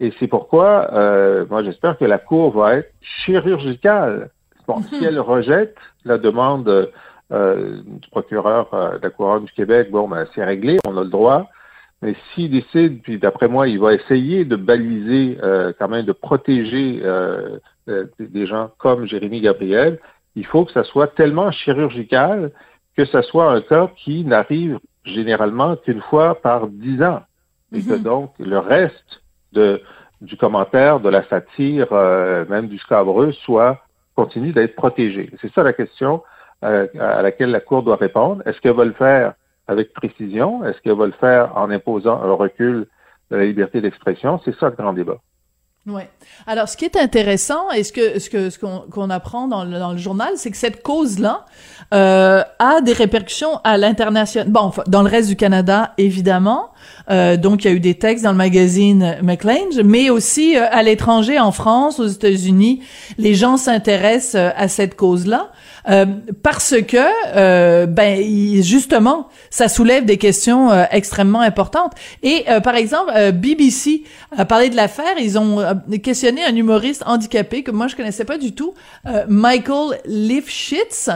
Et 0.00 0.12
c'est 0.18 0.26
pourquoi, 0.26 0.92
euh, 0.92 1.47
moi 1.49 1.62
j'espère 1.62 1.97
que 1.97 2.04
la 2.04 2.18
Cour 2.18 2.47
va 2.59 2.75
être 2.78 2.92
chirurgicale. 3.00 4.30
Bon, 4.66 4.83
Si 4.83 5.04
elle 5.04 5.21
rejette 5.21 5.76
la 6.04 6.18
demande 6.18 6.68
euh, 7.33 7.80
du 8.02 8.09
procureur 8.11 8.75
euh, 8.75 8.99
de 8.99 9.04
la 9.04 9.11
Couronne 9.11 9.45
du 9.45 9.52
Québec, 9.52 9.90
bon, 9.92 10.09
ben, 10.09 10.26
c'est 10.35 10.45
réglé, 10.45 10.78
on 10.88 10.97
a 10.99 11.04
le 11.04 11.11
droit. 11.11 11.49
Mais 12.02 12.14
s'il 12.35 12.50
décide, 12.50 13.02
puis 13.02 13.18
d'après 13.18 13.49
moi, 13.49 13.68
il 13.68 13.78
va 13.78 13.95
essayer 13.95 14.45
de 14.45 14.56
baliser, 14.56 15.38
euh, 15.42 15.73
quand 15.78 15.88
même, 15.88 16.04
de 16.04 16.12
protéger 16.12 17.00
euh, 17.04 17.59
euh, 17.88 18.04
des 18.18 18.47
gens 18.47 18.71
comme 18.78 19.06
Jérémy 19.06 19.40
Gabriel, 19.40 19.99
il 20.35 20.45
faut 20.45 20.64
que 20.66 20.73
ça 20.73 20.85
soit 20.85 21.09
tellement 21.14 21.50
chirurgical 21.52 22.50
que 22.97 23.04
ça 23.06 23.23
soit 23.23 23.50
un 23.50 23.61
cas 23.61 23.90
qui 23.97 24.25
n'arrive 24.25 24.78
généralement 25.06 25.76
qu'une 25.76 26.02
fois 26.02 26.34
par 26.34 26.68
dix 26.68 27.02
ans. 27.02 27.22
Et 27.72 27.82
que 27.82 27.94
mhm. 27.94 28.02
donc 28.02 28.32
le 28.38 28.58
reste 28.58 29.22
de, 29.52 29.80
du 30.20 30.36
commentaire, 30.36 31.00
de 31.00 31.08
la 31.08 31.25
satire, 31.25 31.92
même 32.48 32.68
du 32.68 32.78
scabreux, 32.78 33.32
soit 33.32 33.78
continue 34.14 34.52
d'être 34.52 34.76
protégé. 34.76 35.30
C'est 35.40 35.52
ça 35.52 35.62
la 35.62 35.72
question 35.72 36.22
à 36.62 37.22
laquelle 37.22 37.50
la 37.50 37.60
Cour 37.60 37.82
doit 37.82 37.96
répondre. 37.96 38.42
Est-ce 38.46 38.60
qu'elle 38.60 38.75
va 38.75 38.84
le 38.84 38.92
faire 38.92 39.34
avec 39.66 39.92
précision? 39.92 40.64
Est-ce 40.64 40.80
qu'elle 40.80 40.96
va 40.96 41.06
le 41.06 41.12
faire 41.12 41.56
en 41.56 41.70
imposant 41.70 42.22
un 42.22 42.32
recul 42.32 42.86
de 43.30 43.36
la 43.36 43.44
liberté 43.44 43.80
d'expression? 43.80 44.40
C'est 44.44 44.54
ça 44.56 44.70
le 44.70 44.76
grand 44.76 44.92
débat. 44.92 45.18
Oui. 45.86 46.02
Alors, 46.48 46.68
ce 46.68 46.76
qui 46.76 46.84
est 46.84 46.96
intéressant 46.96 47.70
et 47.70 47.84
ce 47.84 47.92
que 47.92 48.18
ce 48.18 48.28
que 48.28 48.50
ce 48.50 48.58
qu'on 48.58 49.10
apprend 49.10 49.46
dans 49.46 49.64
le, 49.64 49.78
dans 49.78 49.92
le 49.92 49.98
journal, 49.98 50.30
c'est 50.34 50.50
que 50.50 50.56
cette 50.56 50.82
cause-là 50.82 51.46
euh, 51.94 52.42
a 52.58 52.80
des 52.80 52.92
répercussions 52.92 53.60
à 53.62 53.76
l'international. 53.78 54.50
Bon, 54.50 54.72
dans 54.88 55.02
le 55.02 55.08
reste 55.08 55.28
du 55.28 55.36
Canada, 55.36 55.94
évidemment. 55.96 56.70
Euh, 57.08 57.36
donc, 57.36 57.64
il 57.64 57.68
y 57.68 57.70
a 57.70 57.74
eu 57.74 57.80
des 57.80 57.94
textes 57.94 58.24
dans 58.24 58.32
le 58.32 58.36
magazine 58.36 59.16
McLean, 59.22 59.82
mais 59.84 60.10
aussi 60.10 60.56
euh, 60.56 60.66
à 60.72 60.82
l'étranger, 60.82 61.38
en 61.38 61.52
France, 61.52 62.00
aux 62.00 62.08
États-Unis, 62.08 62.82
les 63.18 63.34
gens 63.34 63.56
s'intéressent 63.56 64.34
euh, 64.34 64.50
à 64.56 64.66
cette 64.66 64.96
cause-là. 64.96 65.50
Euh, 65.88 66.04
parce 66.42 66.74
que 66.82 66.96
euh, 67.36 67.86
ben 67.86 68.20
justement 68.60 69.28
ça 69.50 69.68
soulève 69.68 70.04
des 70.04 70.16
questions 70.16 70.68
extrêmement 70.90 71.40
importantes 71.40 71.92
et 72.24 72.44
par 72.64 72.74
exemple 72.74 73.12
BBC 73.32 74.02
a 74.36 74.44
parlé 74.44 74.68
de 74.68 74.74
l'affaire 74.74 75.14
ils 75.20 75.38
ont 75.38 75.60
questionné 76.02 76.45
un 76.45 76.54
humoriste 76.54 77.02
handicapé 77.06 77.62
que 77.62 77.71
moi 77.71 77.87
je 77.88 77.97
connaissais 77.97 78.25
pas 78.25 78.38
du 78.38 78.54
tout 78.54 78.75
Michael 79.28 80.00
Lifshitz 80.06 81.11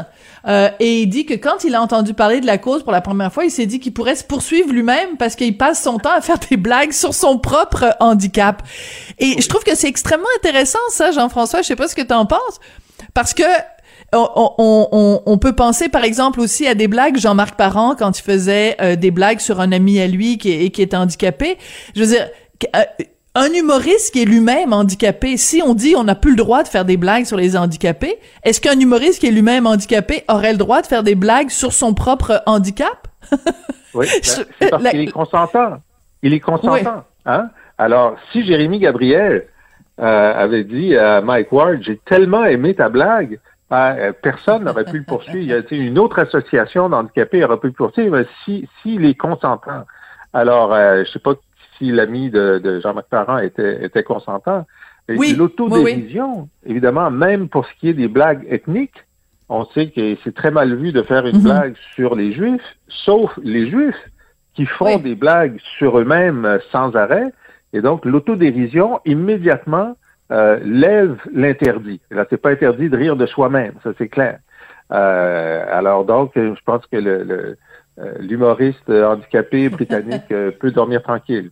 et 0.47 1.03
il 1.03 1.07
dit 1.09 1.27
que 1.27 1.35
quand 1.35 1.65
il 1.65 1.75
a 1.75 1.83
entendu 1.83 2.15
parler 2.15 2.41
de 2.41 2.47
la 2.47 2.59
cause 2.59 2.83
pour 2.83 2.93
la 2.93 3.01
première 3.01 3.33
fois 3.33 3.45
il 3.45 3.51
s'est 3.51 3.67
dit 3.67 3.81
qu'il 3.81 3.93
pourrait 3.93 4.17
se 4.17 4.25
poursuivre 4.25 4.73
lui-même 4.73 5.17
parce 5.19 5.37
qu'il 5.37 5.57
passe 5.57 5.83
son 5.83 5.99
temps 5.99 6.15
à 6.17 6.21
faire 6.21 6.39
des 6.51 6.57
blagues 6.57 6.93
sur 6.93 7.15
son 7.15 7.39
propre 7.39 7.97
handicap 8.01 8.63
et 9.19 9.41
je 9.41 9.49
trouve 9.49 9.65
que 9.65 9.75
c'est 9.75 9.89
extrêmement 9.89 10.27
intéressant 10.39 10.79
ça 10.91 11.11
Jean-François 11.13 11.63
je 11.63 11.69
sais 11.69 11.77
pas 11.77 11.89
ce 11.89 11.95
que 11.95 12.03
tu 12.03 12.15
en 12.15 12.27
penses 12.27 12.61
parce 13.15 13.35
que 13.35 13.45
on, 14.13 15.39
peut 15.41 15.55
penser 15.55 15.89
par 15.89 16.05
exemple 16.05 16.41
aussi 16.41 16.67
à 16.67 16.75
des 16.75 16.89
blagues 16.89 17.17
Jean-Marc 17.17 17.57
Parent 17.57 17.95
quand 17.97 18.19
il 18.19 18.23
faisait 18.23 18.77
euh, 18.81 18.97
des 18.97 19.11
blagues 19.11 19.41
sur 19.41 19.61
un 19.61 19.73
ami 19.73 20.01
à 20.01 20.07
lui 20.07 20.39
qui 20.39 20.51
est, 20.51 20.71
qui 20.71 20.83
est 20.83 20.95
handicapé. 20.95 21.59
Je 21.95 22.01
veux 22.01 22.07
dire, 22.09 22.29
euh, 22.75 22.83
un 23.35 23.53
humoriste 23.53 24.13
qui 24.13 24.23
est 24.23 24.25
lui-même 24.25 24.73
handicapé, 24.73 25.37
si 25.37 25.63
on 25.65 25.75
dit 25.75 25.95
on 25.97 26.05
n'a 26.05 26.15
plus 26.15 26.33
le 26.33 26.37
droit 26.37 26.63
de 26.63 26.69
faire 26.69 26.85
des 26.85 26.97
blagues 26.97 27.25
sur 27.25 27.37
les 27.37 27.57
handicapés, 27.57 28.19
est-ce 28.43 28.61
qu'un 28.61 28.79
humoriste 28.79 29.21
qui 29.21 29.27
est 29.27 29.31
lui-même 29.31 29.67
handicapé 29.67 30.25
aurait 30.29 30.53
le 30.53 30.59
droit 30.59 30.83
de 30.83 30.87
faire 30.87 31.03
des 31.03 31.15
blagues 31.15 31.51
sur 31.51 31.73
son 31.73 31.95
propre 31.95 32.43
handicap? 32.47 33.09
oui, 33.95 34.07
ben, 34.13 34.21
c'est 34.23 34.71
parce 34.71 34.91
qu'il 34.91 35.01
est 35.01 35.13
consentant. 35.13 35.79
Il 36.23 36.35
est 36.35 36.41
consentant. 36.41 37.05
Hein? 37.27 37.51
Alors, 37.79 38.17
si 38.33 38.45
Jérémy 38.45 38.81
Gabriel 38.81 39.47
euh, 40.01 40.35
avait 40.35 40.65
dit 40.65 40.97
à 40.97 41.21
Mike 41.21 41.53
Ward, 41.53 41.79
j'ai 41.83 41.99
tellement 41.99 42.45
aimé 42.45 42.75
ta 42.75 42.89
blague, 42.89 43.39
ben, 43.71 43.97
euh, 43.97 44.13
personne 44.21 44.65
n'aurait 44.65 44.85
pu 44.85 44.99
le 44.99 45.05
poursuivre. 45.05 45.39
Il 45.39 45.47
y 45.47 45.53
a 45.53 45.63
une 45.71 45.99
autre 45.99 46.19
association 46.19 46.89
d'handicapés 46.89 47.45
aurait 47.45 47.59
pu 47.59 47.69
le 47.69 47.73
poursuivre 47.73 48.25
s'il 48.45 48.67
si, 48.83 48.97
est 48.97 49.15
consentant. 49.15 49.85
Alors, 50.33 50.75
euh, 50.75 51.05
je 51.05 51.11
sais 51.13 51.19
pas 51.21 51.35
si 51.81 51.91
l'ami 51.91 52.31
de, 52.31 52.81
Jean-Marc 52.83 53.09
Parent 53.09 53.39
était, 53.39 53.85
était 53.85 54.05
consentant. 54.05 54.67
Oui, 55.09 55.35
L'autodérision, 55.35 56.49
évidemment, 56.65 57.11
même 57.11 57.49
pour 57.49 57.67
ce 57.67 57.73
qui 57.81 57.89
est 57.89 57.95
des 57.95 58.07
blagues 58.07 58.47
ethniques, 58.49 59.05
on 59.49 59.65
sait 59.65 59.89
que 59.89 60.17
c'est 60.23 60.35
très 60.35 60.53
mal 60.53 60.77
vu 60.77 60.93
de 60.93 61.03
faire 61.03 61.27
une 61.27 61.39
mhm. 61.39 61.43
blague 61.43 61.75
sur 61.97 62.15
les 62.15 62.33
Juifs, 62.33 62.77
sauf 62.87 63.37
les 63.43 63.69
Juifs 63.69 64.01
qui 64.55 64.67
font 64.67 64.99
des 64.99 65.17
blagues 65.17 65.59
sur 65.79 65.99
eux-mêmes 65.99 66.61
sans 66.71 66.95
arrêt. 66.95 67.33
Et 67.73 67.81
donc, 67.81 68.05
l'autodérision, 68.05 69.01
immédiatement, 69.05 69.97
euh, 70.31 70.61
lève 70.63 71.19
l'interdit. 71.33 72.01
Là, 72.11 72.25
c'est 72.31 72.41
pas 72.41 72.51
interdit 72.51 72.89
de 72.89 72.97
rire 72.97 73.17
de 73.17 73.27
soi-même, 73.27 73.75
ça 73.83 73.91
c'est 73.99 74.09
clair. 74.09 74.39
Euh, 74.93 75.65
alors 75.73 76.05
donc, 76.05 76.33
je 76.37 76.61
pense 76.65 76.87
que 76.87 76.97
le, 76.97 77.57
euh, 77.99 78.13
l'humoriste 78.21 78.89
handicapé 78.89 79.69
britannique 79.71 80.29
peut 80.29 80.71
dormir 80.71 81.03
tranquille. 81.03 81.51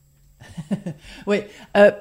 oui, 1.26 1.42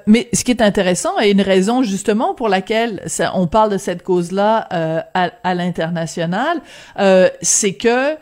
mais 0.06 0.28
ce 0.32 0.44
qui 0.44 0.50
est 0.50 0.62
intéressant 0.62 1.18
et 1.20 1.30
une 1.30 1.40
raison 1.40 1.82
justement 1.82 2.34
pour 2.34 2.48
laquelle 2.48 3.02
on 3.34 3.46
parle 3.46 3.70
de 3.70 3.78
cette 3.78 4.02
cause-là 4.02 4.66
à, 5.14 5.30
à 5.42 5.54
l'international, 5.54 6.60
c'est 7.42 7.74
que 7.74 8.16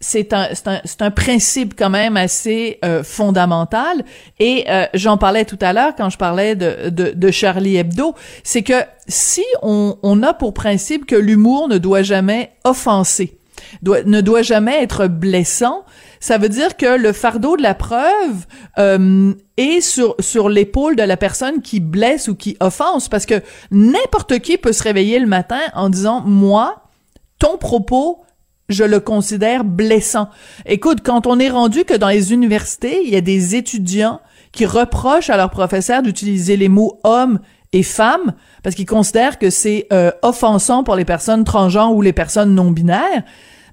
c'est 0.00 0.32
un, 0.32 0.48
un, 0.66 0.80
un, 1.00 1.10
principe 1.10 1.74
quand 1.76 1.90
même 1.90 2.16
assez 2.16 2.78
euh, 2.84 3.02
fondamental. 3.02 4.04
Et 4.38 4.64
euh, 4.68 4.86
j'en 4.94 5.18
parlais 5.18 5.44
tout 5.44 5.58
à 5.60 5.72
l'heure 5.72 5.94
quand 5.96 6.10
je 6.10 6.18
parlais 6.18 6.54
de, 6.54 6.90
de, 6.90 7.10
de 7.14 7.30
Charlie 7.30 7.76
Hebdo, 7.76 8.14
c'est 8.44 8.62
que 8.62 8.80
si 9.08 9.44
on, 9.62 9.96
on, 10.02 10.22
a 10.22 10.34
pour 10.34 10.54
principe 10.54 11.06
que 11.06 11.16
l'humour 11.16 11.68
ne 11.68 11.78
doit 11.78 12.02
jamais 12.02 12.52
offenser, 12.64 13.38
doit, 13.82 14.02
ne 14.04 14.20
doit 14.20 14.42
jamais 14.42 14.82
être 14.82 15.08
blessant, 15.08 15.84
ça 16.20 16.38
veut 16.38 16.48
dire 16.48 16.76
que 16.76 16.96
le 16.98 17.12
fardeau 17.12 17.56
de 17.56 17.62
la 17.62 17.74
preuve 17.74 18.46
euh, 18.78 19.32
est 19.56 19.80
sur, 19.80 20.14
sur 20.20 20.48
l'épaule 20.48 20.96
de 20.96 21.02
la 21.02 21.16
personne 21.16 21.62
qui 21.62 21.80
blesse 21.80 22.28
ou 22.28 22.34
qui 22.34 22.56
offense, 22.60 23.08
parce 23.08 23.26
que 23.26 23.42
n'importe 23.70 24.38
qui 24.40 24.58
peut 24.58 24.72
se 24.72 24.82
réveiller 24.82 25.18
le 25.18 25.26
matin 25.26 25.60
en 25.74 25.88
disant, 25.88 26.20
moi, 26.20 26.84
ton 27.38 27.56
propos 27.58 28.22
je 28.68 28.84
le 28.84 29.00
considère 29.00 29.64
blessant. 29.64 30.28
Écoute, 30.66 30.98
quand 31.02 31.26
on 31.26 31.38
est 31.38 31.48
rendu 31.48 31.84
que 31.84 31.94
dans 31.94 32.08
les 32.08 32.34
universités, 32.34 33.00
il 33.02 33.10
y 33.10 33.16
a 33.16 33.22
des 33.22 33.56
étudiants 33.56 34.20
qui 34.52 34.66
reprochent 34.66 35.30
à 35.30 35.36
leurs 35.36 35.50
professeurs 35.50 36.02
d'utiliser 36.02 36.56
les 36.56 36.68
mots 36.68 37.00
homme 37.04 37.40
et 37.72 37.82
femme 37.82 38.34
parce 38.62 38.74
qu'ils 38.74 38.86
considèrent 38.86 39.38
que 39.38 39.50
c'est 39.50 39.86
euh, 39.92 40.10
offensant 40.22 40.84
pour 40.84 40.96
les 40.96 41.04
personnes 41.04 41.44
transgenres 41.44 41.94
ou 41.94 42.02
les 42.02 42.12
personnes 42.12 42.54
non 42.54 42.70
binaires. 42.70 43.22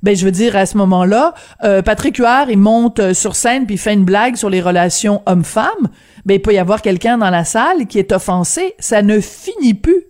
Ben 0.06 0.16
je 0.16 0.24
veux 0.24 0.32
dire 0.32 0.56
à 0.56 0.68
ce 0.68 0.78
moment-là, 0.78 1.34
euh, 1.64 1.82
Patrick 1.82 2.18
Huard 2.18 2.52
il 2.52 2.60
monte 2.60 3.00
euh, 3.00 3.16
sur 3.16 3.36
scène 3.36 3.66
puis 3.66 3.78
fait 3.78 3.96
une 3.96 4.06
blague 4.06 4.36
sur 4.36 4.52
les 4.52 4.62
relations 4.62 5.24
homme-femme. 5.26 5.90
Ben 6.26 6.36
il 6.36 6.42
peut 6.44 6.54
y 6.54 6.60
avoir 6.60 6.84
quelqu'un 6.84 7.18
dans 7.18 7.32
la 7.32 7.44
salle 7.44 7.88
qui 7.88 7.98
est 7.98 8.12
offensé. 8.12 8.76
Ça 8.78 9.02
ne 9.02 9.20
finit 9.20 9.74
plus. 9.74 10.04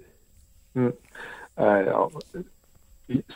Hum. 0.76 0.92
Alors, 1.56 2.12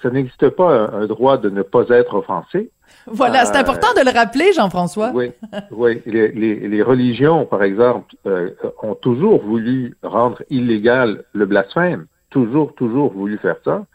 ça 0.02 0.10
n'existe 0.10 0.50
pas 0.50 0.90
un, 0.92 1.08
droit 1.08 1.38
de 1.38 1.50
ne 1.50 1.62
pas 1.62 1.86
être 1.92 2.16
offensé. 2.16 2.72
Voilà, 3.08 3.46
c'est 3.46 3.56
euh, 3.56 3.62
important 3.62 3.94
de 3.96 4.04
le 4.04 4.12
rappeler, 4.12 4.52
Jean-François. 4.52 5.12
Oui, 5.14 5.32
oui. 5.72 6.02
Les, 6.06 6.28
les, 6.28 6.84
religions, 6.84 7.46
par 7.46 7.64
exemple, 7.64 8.14
euh, 8.26 8.50
ont 8.84 8.96
toujours 8.96 9.42
voulu 9.42 9.96
rendre 10.04 10.44
illégal 10.50 11.24
le 11.32 11.46
blasphème, 11.46 12.06
toujours, 12.30 12.76
toujours 12.76 13.14
voulu 13.14 13.38
faire 13.38 13.56
ça. 13.64 13.86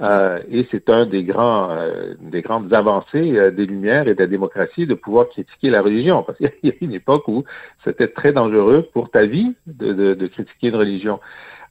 Euh, 0.00 0.38
et 0.50 0.66
c'est 0.70 0.88
un 0.88 1.04
des 1.06 1.24
grands, 1.24 1.76
des 2.20 2.42
grandes 2.42 2.72
avancées 2.72 3.50
des 3.52 3.66
Lumières 3.66 4.08
et 4.08 4.14
de 4.14 4.20
la 4.20 4.26
démocratie 4.26 4.86
de 4.86 4.94
pouvoir 4.94 5.28
critiquer 5.28 5.70
la 5.70 5.82
religion, 5.82 6.22
parce 6.22 6.38
qu'il 6.38 6.50
y 6.62 6.70
a 6.70 6.74
une 6.80 6.94
époque 6.94 7.28
où 7.28 7.44
c'était 7.84 8.08
très 8.08 8.32
dangereux 8.32 8.88
pour 8.92 9.10
ta 9.10 9.26
vie 9.26 9.54
de, 9.66 9.92
de, 9.92 10.14
de 10.14 10.26
critiquer 10.26 10.68
une 10.68 10.76
religion. 10.76 11.20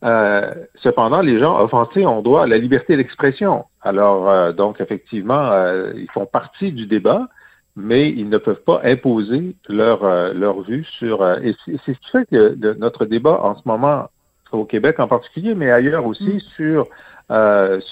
Euh, 0.03 0.51
cependant, 0.75 1.21
les 1.21 1.39
gens 1.39 1.59
offensés 1.59 2.05
ont 2.05 2.21
droit 2.21 2.43
à 2.43 2.47
la 2.47 2.57
liberté 2.57 2.95
d'expression. 2.95 3.65
Alors, 3.81 4.29
euh, 4.29 4.53
donc, 4.53 4.79
effectivement, 4.79 5.51
euh, 5.51 5.91
ils 5.95 6.09
font 6.11 6.25
partie 6.25 6.71
du 6.71 6.85
débat, 6.85 7.27
mais 7.75 8.09
ils 8.09 8.29
ne 8.29 8.37
peuvent 8.37 8.63
pas 8.63 8.81
imposer 8.83 9.55
leur, 9.67 10.33
leur 10.33 10.61
vue 10.61 10.85
sur... 10.85 11.25
et 11.25 11.55
c'est 11.65 11.93
ce 11.93 11.99
qui 11.99 12.09
fait 12.11 12.25
que 12.29 12.73
notre 12.77 13.05
débat 13.05 13.39
en 13.41 13.55
ce 13.55 13.61
moment, 13.65 14.09
au 14.51 14.65
Québec 14.65 14.99
en 14.99 15.07
particulier, 15.07 15.55
mais 15.55 15.71
ailleurs 15.71 16.05
aussi, 16.05 16.35
mm. 16.35 16.39
sur, 16.55 16.87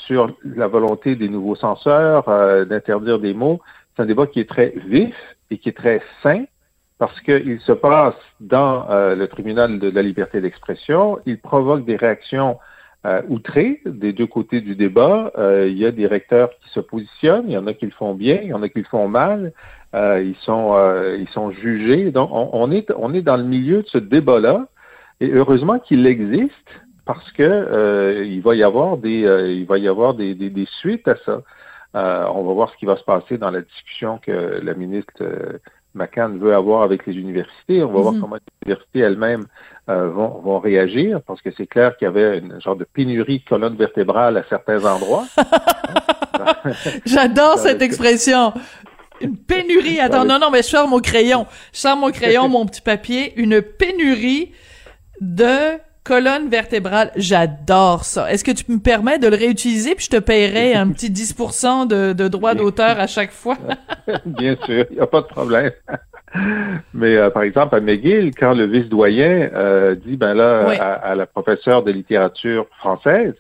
sur 0.08 0.32
la 0.44 0.68
volonté 0.68 1.16
des 1.16 1.30
nouveaux 1.30 1.56
censeurs 1.56 2.26
d'interdire 2.66 3.20
des 3.20 3.34
mots, 3.34 3.62
c'est 3.96 4.04
un 4.04 4.06
débat 4.06 4.28
qui 4.28 4.40
est 4.40 4.50
très 4.50 4.74
vif 4.88 5.16
et 5.50 5.58
qui 5.58 5.70
est 5.70 5.78
très 5.78 6.02
sain, 6.24 6.46
parce 7.00 7.20
qu'il 7.22 7.60
se 7.62 7.72
passe 7.72 8.16
dans 8.40 8.90
euh, 8.90 9.16
le 9.16 9.28
tribunal 9.28 9.80
de 9.80 9.90
la 9.90 10.02
liberté 10.02 10.42
d'expression, 10.42 11.20
il 11.26 11.40
provoque 11.40 11.86
des 11.86 11.96
réactions 11.96 12.58
euh, 13.06 13.22
outrées 13.30 13.82
des 13.86 14.14
deux 14.14 14.26
côtés 14.26 14.62
du 14.62 14.76
débat. 14.76 15.32
Euh, 15.38 15.68
il 15.70 15.78
y 15.78 15.86
a 15.86 15.92
des 15.92 16.08
recteurs 16.08 16.50
qui 16.62 16.70
se 16.70 16.80
positionnent, 16.80 17.46
il 17.48 17.54
y 17.54 17.58
en 17.58 17.68
a 17.68 17.74
qui 17.74 17.86
le 17.86 17.92
font 17.92 18.16
bien, 18.16 18.40
il 18.42 18.50
y 18.50 18.54
en 18.54 18.64
a 18.64 18.70
qui 18.70 18.80
le 18.80 18.86
font 18.86 19.08
mal. 19.08 19.54
ils 19.94 20.36
sont 20.42 20.76
ils 21.18 21.30
sont 21.30 21.52
jugés. 21.52 22.12
Donc 22.12 22.30
on, 22.32 22.72
est 22.72 22.92
on 22.98 23.14
est 23.14 23.22
dans 23.22 23.38
le 23.38 23.44
milieu 23.44 23.84
de 23.84 23.88
ce 23.88 23.98
débat-là. 24.00 24.68
Et 25.20 25.30
heureusement 25.32 25.80
qu'il 25.80 26.06
existe 26.06 26.52
parce 27.06 27.32
que 27.32 28.24
il 28.26 28.42
va 28.42 28.56
y 28.56 28.64
avoir 28.64 28.98
des 28.98 29.22
il 29.58 29.66
va 29.66 29.78
y 29.78 29.88
avoir 29.88 30.14
des, 30.14 30.36
des, 30.36 30.50
des 30.50 30.68
suites 30.80 31.08
à 31.08 31.16
ça. 31.26 31.42
on 31.94 32.44
va 32.44 32.54
voir 32.54 32.70
ce 32.72 32.78
qui 32.78 32.86
va 32.86 32.98
se 32.98 33.04
passer 33.04 33.38
dans 33.38 33.50
la 33.52 33.62
discussion 33.62 34.20
que 34.20 34.60
la 34.62 34.74
ministre 34.74 35.24
McCann 35.96 36.38
veut 36.38 36.54
avoir 36.54 36.84
avec 36.84 37.06
les 37.08 37.14
universités. 37.16 37.84
On 37.84 37.92
va 37.92 38.02
voir 38.02 38.14
Mhm. 38.14 38.22
comment 38.22 38.36
les 38.36 38.42
universités 38.68 39.00
elles-mêmes 39.00 39.46
euh, 39.90 40.10
vont, 40.10 40.40
vont 40.42 40.60
réagir, 40.60 41.22
parce 41.26 41.42
que 41.42 41.50
c'est 41.58 41.66
clair 41.66 41.98
qu'il 41.98 42.06
y 42.06 42.10
avait 42.10 42.40
une 42.40 42.62
genre 42.62 42.76
de 42.76 42.84
pénurie 42.86 43.40
de 43.40 43.46
colonne 43.50 43.76
vertébrale 43.76 44.38
à 44.38 44.44
certains 44.50 44.84
endroits. 44.86 45.26
J'adore 47.06 47.58
cette 47.58 47.82
expression. 47.82 48.54
Une 49.22 49.36
pénurie. 49.38 50.00
Attends, 50.00 50.26
non, 50.26 50.40
non, 50.40 50.52
mais 50.52 50.60
je 50.62 50.68
sors 50.68 50.88
mon 50.88 51.00
crayon. 51.00 51.48
Je 51.74 51.80
sors 51.80 51.98
mon 51.98 52.12
crayon, 52.12 52.48
mon 52.48 52.66
petit 52.66 52.82
papier. 52.82 53.34
Une 53.36 53.62
pénurie 53.62 54.52
de 55.22 55.78
colonne 56.04 56.48
vertébrale. 56.50 57.12
J'adore 57.18 58.06
ça. 58.06 58.32
Est-ce 58.32 58.44
que 58.44 58.52
tu 58.52 58.72
me 58.72 58.80
permets 58.80 59.20
de 59.20 59.28
le 59.28 59.36
réutiliser 59.36 59.94
puis 59.96 60.06
je 60.06 60.18
te 60.18 60.22
paierai 60.22 60.74
un 60.74 60.90
petit 60.90 61.10
10% 61.10 61.88
de, 61.88 62.14
de 62.14 62.28
droits 62.30 62.56
d'auteur 62.56 63.00
à 63.00 63.08
chaque 63.08 63.32
fois? 63.32 63.58
Bien 64.26 64.56
sûr, 64.66 64.86
il 64.90 64.96
n'y 64.96 65.02
a 65.02 65.08
pas 65.08 65.22
de 65.22 65.28
problème. 65.28 65.72
Mais 66.94 67.16
euh, 67.18 67.30
par 67.30 67.44
exemple, 67.44 67.76
à 67.76 67.80
McGill, 67.82 68.32
quand 68.36 68.54
le 68.54 68.66
vice-doyen 68.66 69.50
euh, 69.54 69.96
dit, 69.96 70.18
ben 70.18 70.34
là, 70.34 70.66
Oui. 70.70 70.76
à, 70.78 70.94
à 70.94 71.16
la 71.16 71.26
professeure 71.26 71.84
de 71.84 71.92
littérature 71.92 72.68
française, 72.80 73.34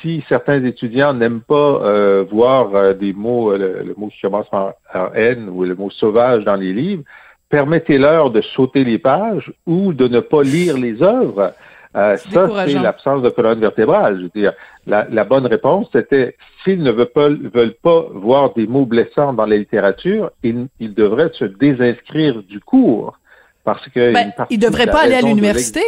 si 0.00 0.24
certains 0.28 0.64
étudiants 0.64 1.14
n'aiment 1.14 1.40
pas 1.42 1.54
euh, 1.84 2.24
voir 2.30 2.94
des 2.94 3.12
mots, 3.12 3.56
le, 3.56 3.82
le 3.84 3.94
mot 3.96 4.08
qui 4.08 4.20
commence 4.20 4.48
par 4.50 4.72
par 4.92 5.14
N 5.16 5.48
ou 5.48 5.64
le 5.64 5.74
mot 5.76 5.90
sauvage 5.90 6.44
dans 6.44 6.56
les 6.56 6.72
livres, 6.72 7.04
permettez-leur 7.52 8.30
de 8.30 8.40
sauter 8.40 8.82
les 8.82 8.98
pages 8.98 9.52
ou 9.66 9.92
de 9.92 10.08
ne 10.08 10.20
pas 10.20 10.42
lire 10.42 10.78
les 10.78 11.02
œuvres. 11.02 11.52
Euh, 11.94 12.16
ça, 12.16 12.48
c'est 12.66 12.78
l'absence 12.78 13.20
de 13.22 13.28
colonne 13.28 13.60
vertébrale. 13.60 14.16
Je 14.16 14.22
veux 14.22 14.30
dire, 14.34 14.54
la, 14.86 15.06
la 15.10 15.24
bonne 15.24 15.44
réponse, 15.46 15.86
c'était 15.92 16.34
s'ils 16.64 16.82
ne 16.82 16.90
veulent 16.90 17.12
pas, 17.20 17.28
veulent 17.28 17.76
pas 17.82 18.06
voir 18.14 18.54
des 18.54 18.66
mots 18.66 18.86
blessants 18.86 19.34
dans 19.34 19.44
la 19.44 19.58
littérature, 19.58 20.30
ils, 20.42 20.66
ils 20.80 20.94
devraient 20.94 21.30
se 21.34 21.44
désinscrire 21.44 22.42
du 22.42 22.58
cours. 22.60 23.18
Parce 23.64 23.86
que 23.90 24.12
Ben, 24.12 24.32
ils 24.50 24.58
devraient 24.58 24.86
pas 24.86 25.02
aller 25.02 25.14
à 25.14 25.20
l'université. 25.20 25.82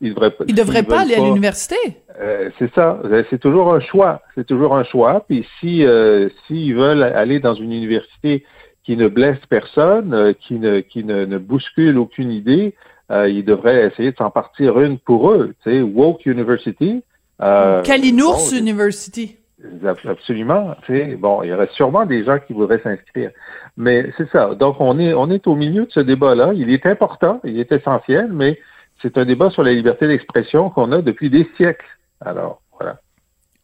Ils 0.00 0.14
devraient 0.14 0.30
pas. 0.30 0.44
Ils 0.48 0.54
devraient 0.54 0.82
pas 0.84 1.00
aller 1.00 1.14
à 1.16 1.20
l'université. 1.20 1.76
euh, 2.20 2.48
c'est 2.58 2.72
ça. 2.74 3.00
Euh, 3.04 3.22
C'est 3.28 3.38
toujours 3.40 3.74
un 3.74 3.80
choix. 3.80 4.22
C'est 4.36 4.46
toujours 4.46 4.74
un 4.76 4.84
choix. 4.84 5.24
Puis 5.28 5.44
si 5.58 5.84
euh, 5.84 6.28
s'ils 6.46 6.74
veulent 6.74 7.02
aller 7.02 7.38
dans 7.40 7.54
une 7.54 7.72
université 7.72 8.44
qui 8.84 8.96
ne 8.96 9.08
blesse 9.08 9.38
personne, 9.48 10.12
euh, 10.14 10.32
qui 10.32 10.54
ne 10.54 10.80
qui 10.80 11.04
ne, 11.04 11.24
ne 11.24 11.38
bouscule 11.38 11.98
aucune 11.98 12.32
idée, 12.32 12.74
euh, 13.10 13.28
ils 13.28 13.44
devraient 13.44 13.86
essayer 13.86 14.12
de 14.12 14.16
s'en 14.16 14.30
partir 14.30 14.80
une 14.80 14.98
pour 14.98 15.30
eux. 15.30 15.54
Tu 15.62 15.70
sais, 15.70 15.82
woke 15.82 16.26
university. 16.26 17.02
Euh, 17.40 17.82
Kalinours 17.82 18.50
bon, 18.50 18.56
University. 18.56 19.36
Absolument. 20.08 20.74
Tu 20.86 20.96
sais, 20.96 21.16
bon, 21.16 21.42
il 21.42 21.50
y 21.50 21.52
aurait 21.52 21.68
sûrement 21.72 22.06
des 22.06 22.24
gens 22.24 22.38
qui 22.38 22.52
voudraient 22.52 22.80
s'inscrire. 22.82 23.30
Mais 23.76 24.10
c'est 24.16 24.28
ça. 24.30 24.54
Donc, 24.54 24.76
on 24.80 24.98
est, 24.98 25.12
on 25.14 25.30
est 25.30 25.46
au 25.46 25.54
milieu 25.54 25.86
de 25.86 25.92
ce 25.92 26.00
débat-là. 26.00 26.52
Il 26.54 26.70
est 26.70 26.84
important, 26.86 27.40
il 27.44 27.60
est 27.60 27.70
essentiel, 27.70 28.30
mais 28.32 28.58
c'est 29.02 29.18
un 29.18 29.24
débat 29.24 29.50
sur 29.50 29.62
la 29.62 29.72
liberté 29.72 30.08
d'expression 30.08 30.70
qu'on 30.70 30.90
a 30.92 31.02
depuis 31.02 31.30
des 31.30 31.48
siècles. 31.56 31.86
Alors. 32.20 32.61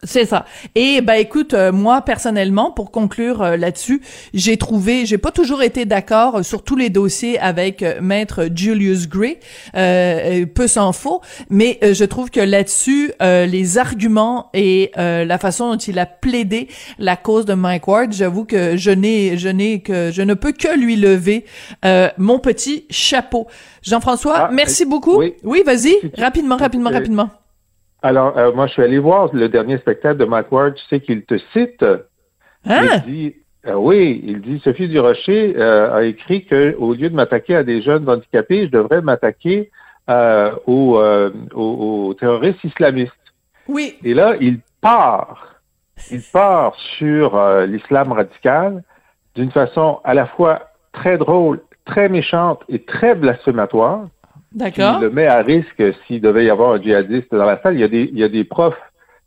C'est 0.04 0.26
ça. 0.26 0.44
Et 0.76 1.00
ben 1.00 1.14
écoute, 1.14 1.54
euh, 1.54 1.72
moi 1.72 2.02
personnellement, 2.02 2.70
pour 2.70 2.92
conclure 2.92 3.42
euh, 3.42 3.56
là-dessus, 3.56 4.00
j'ai 4.32 4.56
trouvé, 4.56 5.06
j'ai 5.06 5.18
pas 5.18 5.32
toujours 5.32 5.60
été 5.60 5.86
d'accord 5.86 6.36
euh, 6.36 6.42
sur 6.44 6.62
tous 6.62 6.76
les 6.76 6.88
dossiers 6.88 7.36
avec 7.40 7.82
euh, 7.82 8.00
maître 8.00 8.48
Julius 8.54 9.08
Gray, 9.08 9.38
euh, 9.76 10.46
peu 10.46 10.68
s'en 10.68 10.92
faut, 10.92 11.20
mais 11.50 11.80
euh, 11.82 11.94
je 11.94 12.04
trouve 12.04 12.30
que 12.30 12.38
là-dessus, 12.38 13.10
euh, 13.20 13.44
les 13.46 13.76
arguments 13.76 14.50
et 14.54 14.92
euh, 14.98 15.24
la 15.24 15.36
façon 15.36 15.72
dont 15.72 15.78
il 15.78 15.98
a 15.98 16.06
plaidé 16.06 16.68
la 17.00 17.16
cause 17.16 17.44
de 17.44 17.54
Mike 17.54 17.88
Ward, 17.88 18.12
j'avoue 18.12 18.44
que 18.44 18.76
je 18.76 18.92
n'ai, 18.92 19.36
je 19.36 19.48
n'ai 19.48 19.80
que, 19.80 20.12
je 20.12 20.22
ne 20.22 20.34
peux 20.34 20.52
que 20.52 20.78
lui 20.78 20.94
lever 20.94 21.44
euh, 21.84 22.08
mon 22.18 22.38
petit 22.38 22.84
chapeau. 22.88 23.48
Jean-François, 23.82 24.34
Ah, 24.36 24.50
merci 24.52 24.84
beaucoup. 24.84 25.18
oui. 25.18 25.34
Oui, 25.42 25.64
vas-y, 25.66 25.96
rapidement, 26.16 26.56
rapidement, 26.56 26.90
rapidement. 26.90 27.30
Alors, 28.02 28.36
euh, 28.38 28.52
moi, 28.52 28.66
je 28.66 28.72
suis 28.74 28.82
allé 28.82 28.98
voir 28.98 29.28
le 29.34 29.48
dernier 29.48 29.78
spectacle 29.78 30.18
de 30.18 30.24
Mike 30.24 30.52
Ward. 30.52 30.74
Tu 30.74 30.84
sais 30.88 31.00
qu'il 31.00 31.24
te 31.24 31.36
cite. 31.52 31.82
Hein? 31.82 32.82
Il 33.06 33.12
dit, 33.12 33.34
euh, 33.66 33.74
oui, 33.74 34.20
il 34.24 34.40
dit, 34.40 34.60
Sophie 34.62 34.88
Durocher 34.88 35.54
euh, 35.56 35.92
a 35.94 36.02
écrit 36.04 36.44
que 36.44 36.76
au 36.78 36.94
lieu 36.94 37.10
de 37.10 37.14
m'attaquer 37.16 37.56
à 37.56 37.64
des 37.64 37.82
jeunes 37.82 38.08
handicapés, 38.08 38.66
je 38.66 38.70
devrais 38.70 39.00
m'attaquer 39.02 39.70
euh, 40.08 40.52
aux, 40.66 40.98
euh, 40.98 41.30
aux- 41.54 42.06
aux 42.08 42.14
terroristes 42.14 42.62
islamistes. 42.64 43.12
Oui. 43.66 43.96
Et 44.04 44.14
là, 44.14 44.34
il 44.40 44.60
part, 44.80 45.56
il 46.10 46.22
part 46.32 46.74
sur 46.96 47.38
l'islam 47.66 48.12
radical 48.12 48.82
d'une 49.34 49.50
façon 49.50 50.00
à 50.04 50.14
la 50.14 50.26
fois 50.26 50.68
très 50.92 51.18
drôle, 51.18 51.60
très 51.84 52.08
méchante 52.08 52.62
et 52.68 52.82
très 52.84 53.14
blasphématoire. 53.14 54.06
Qui 54.52 54.58
D'accord. 54.58 55.00
le 55.00 55.10
met 55.10 55.26
à 55.26 55.42
risque 55.42 55.82
s'il 56.06 56.20
devait 56.20 56.44
y 56.46 56.50
avoir 56.50 56.72
un 56.74 56.82
djihadiste 56.82 57.30
dans 57.32 57.44
la 57.44 57.60
salle. 57.62 57.74
Il 57.74 57.80
y 57.80 57.84
a 57.84 57.88
des, 57.88 58.08
il 58.12 58.18
y 58.18 58.24
a 58.24 58.28
des 58.28 58.44
profs, 58.44 58.74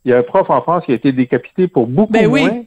il 0.05 0.11
y 0.11 0.13
a 0.13 0.17
un 0.17 0.23
prof 0.23 0.49
en 0.49 0.61
France 0.61 0.83
qui 0.85 0.91
a 0.91 0.95
été 0.95 1.11
décapité 1.11 1.67
pour 1.67 1.87
beaucoup 1.87 2.11
Ben 2.11 2.27
oui. 2.27 2.41
moins 2.41 2.63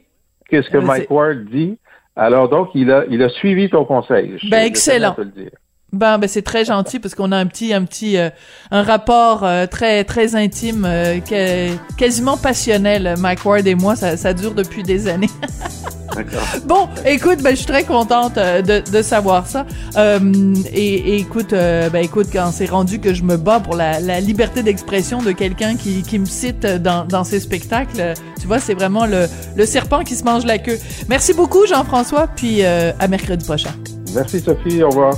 que 0.49 0.61
ce 0.61 0.69
que 0.69 0.77
Euh, 0.77 0.81
Mike 0.81 1.11
Ward 1.11 1.45
dit. 1.51 1.77
Alors 2.15 2.47
donc, 2.47 2.69
il 2.73 2.91
a, 2.91 3.03
il 3.09 3.21
a 3.23 3.29
suivi 3.29 3.69
ton 3.69 3.83
conseil. 3.83 4.37
Je- 4.41 4.49
Ben, 4.49 4.63
excellent. 4.65 5.13
te 5.15 5.21
le 5.21 5.27
dire. 5.31 5.49
Ben, 5.91 6.17
ben 6.17 6.27
c'est 6.27 6.41
très 6.41 6.65
gentil 6.65 6.99
parce 6.99 7.13
qu'on 7.15 7.31
a 7.31 7.37
un 7.37 7.45
petit, 7.45 7.73
un 7.73 7.83
petit, 7.85 8.17
euh, 8.17 8.29
un 8.71 8.83
rapport 8.83 9.43
euh, 9.43 9.65
très, 9.65 10.03
très 10.05 10.35
intime, 10.35 10.85
euh, 10.85 11.19
que- 11.19 11.75
quasiment 11.97 12.37
passionnel. 12.37 13.15
Mike 13.19 13.43
Ward 13.45 13.67
et 13.67 13.75
moi, 13.75 13.95
ça, 13.95 14.15
ça 14.17 14.33
dure 14.33 14.53
depuis 14.53 14.83
des 14.83 15.07
années. 15.09 15.29
Bon, 16.65 16.87
écoute, 17.05 17.41
ben 17.41 17.51
je 17.51 17.57
suis 17.57 17.65
très 17.65 17.83
contente 17.83 18.37
euh, 18.37 18.61
de, 18.61 18.81
de 18.91 19.01
savoir 19.01 19.47
ça. 19.47 19.65
Euh, 19.97 20.19
et, 20.73 20.93
et 20.95 21.17
écoute, 21.17 21.53
euh, 21.53 21.89
ben 21.89 22.03
écoute, 22.03 22.27
quand 22.31 22.51
c'est 22.51 22.65
rendu 22.69 22.99
que 22.99 23.13
je 23.13 23.23
me 23.23 23.37
bats 23.37 23.59
pour 23.59 23.75
la, 23.75 23.99
la 23.99 24.19
liberté 24.19 24.63
d'expression 24.63 25.21
de 25.21 25.31
quelqu'un 25.31 25.75
qui, 25.75 26.01
qui 26.03 26.19
me 26.19 26.25
cite 26.25 26.65
dans, 26.65 27.05
dans 27.05 27.23
ses 27.23 27.39
spectacles, 27.39 28.13
tu 28.39 28.47
vois, 28.47 28.59
c'est 28.59 28.73
vraiment 28.73 29.05
le, 29.05 29.27
le 29.55 29.65
serpent 29.65 30.03
qui 30.03 30.15
se 30.15 30.23
mange 30.23 30.45
la 30.45 30.57
queue. 30.57 30.79
Merci 31.09 31.33
beaucoup, 31.33 31.65
Jean-François, 31.67 32.27
puis 32.27 32.63
euh, 32.63 32.91
à 32.99 33.07
mercredi 33.07 33.45
prochain. 33.45 33.71
Merci 34.13 34.39
Sophie, 34.39 34.83
au 34.83 34.89
revoir. 34.89 35.15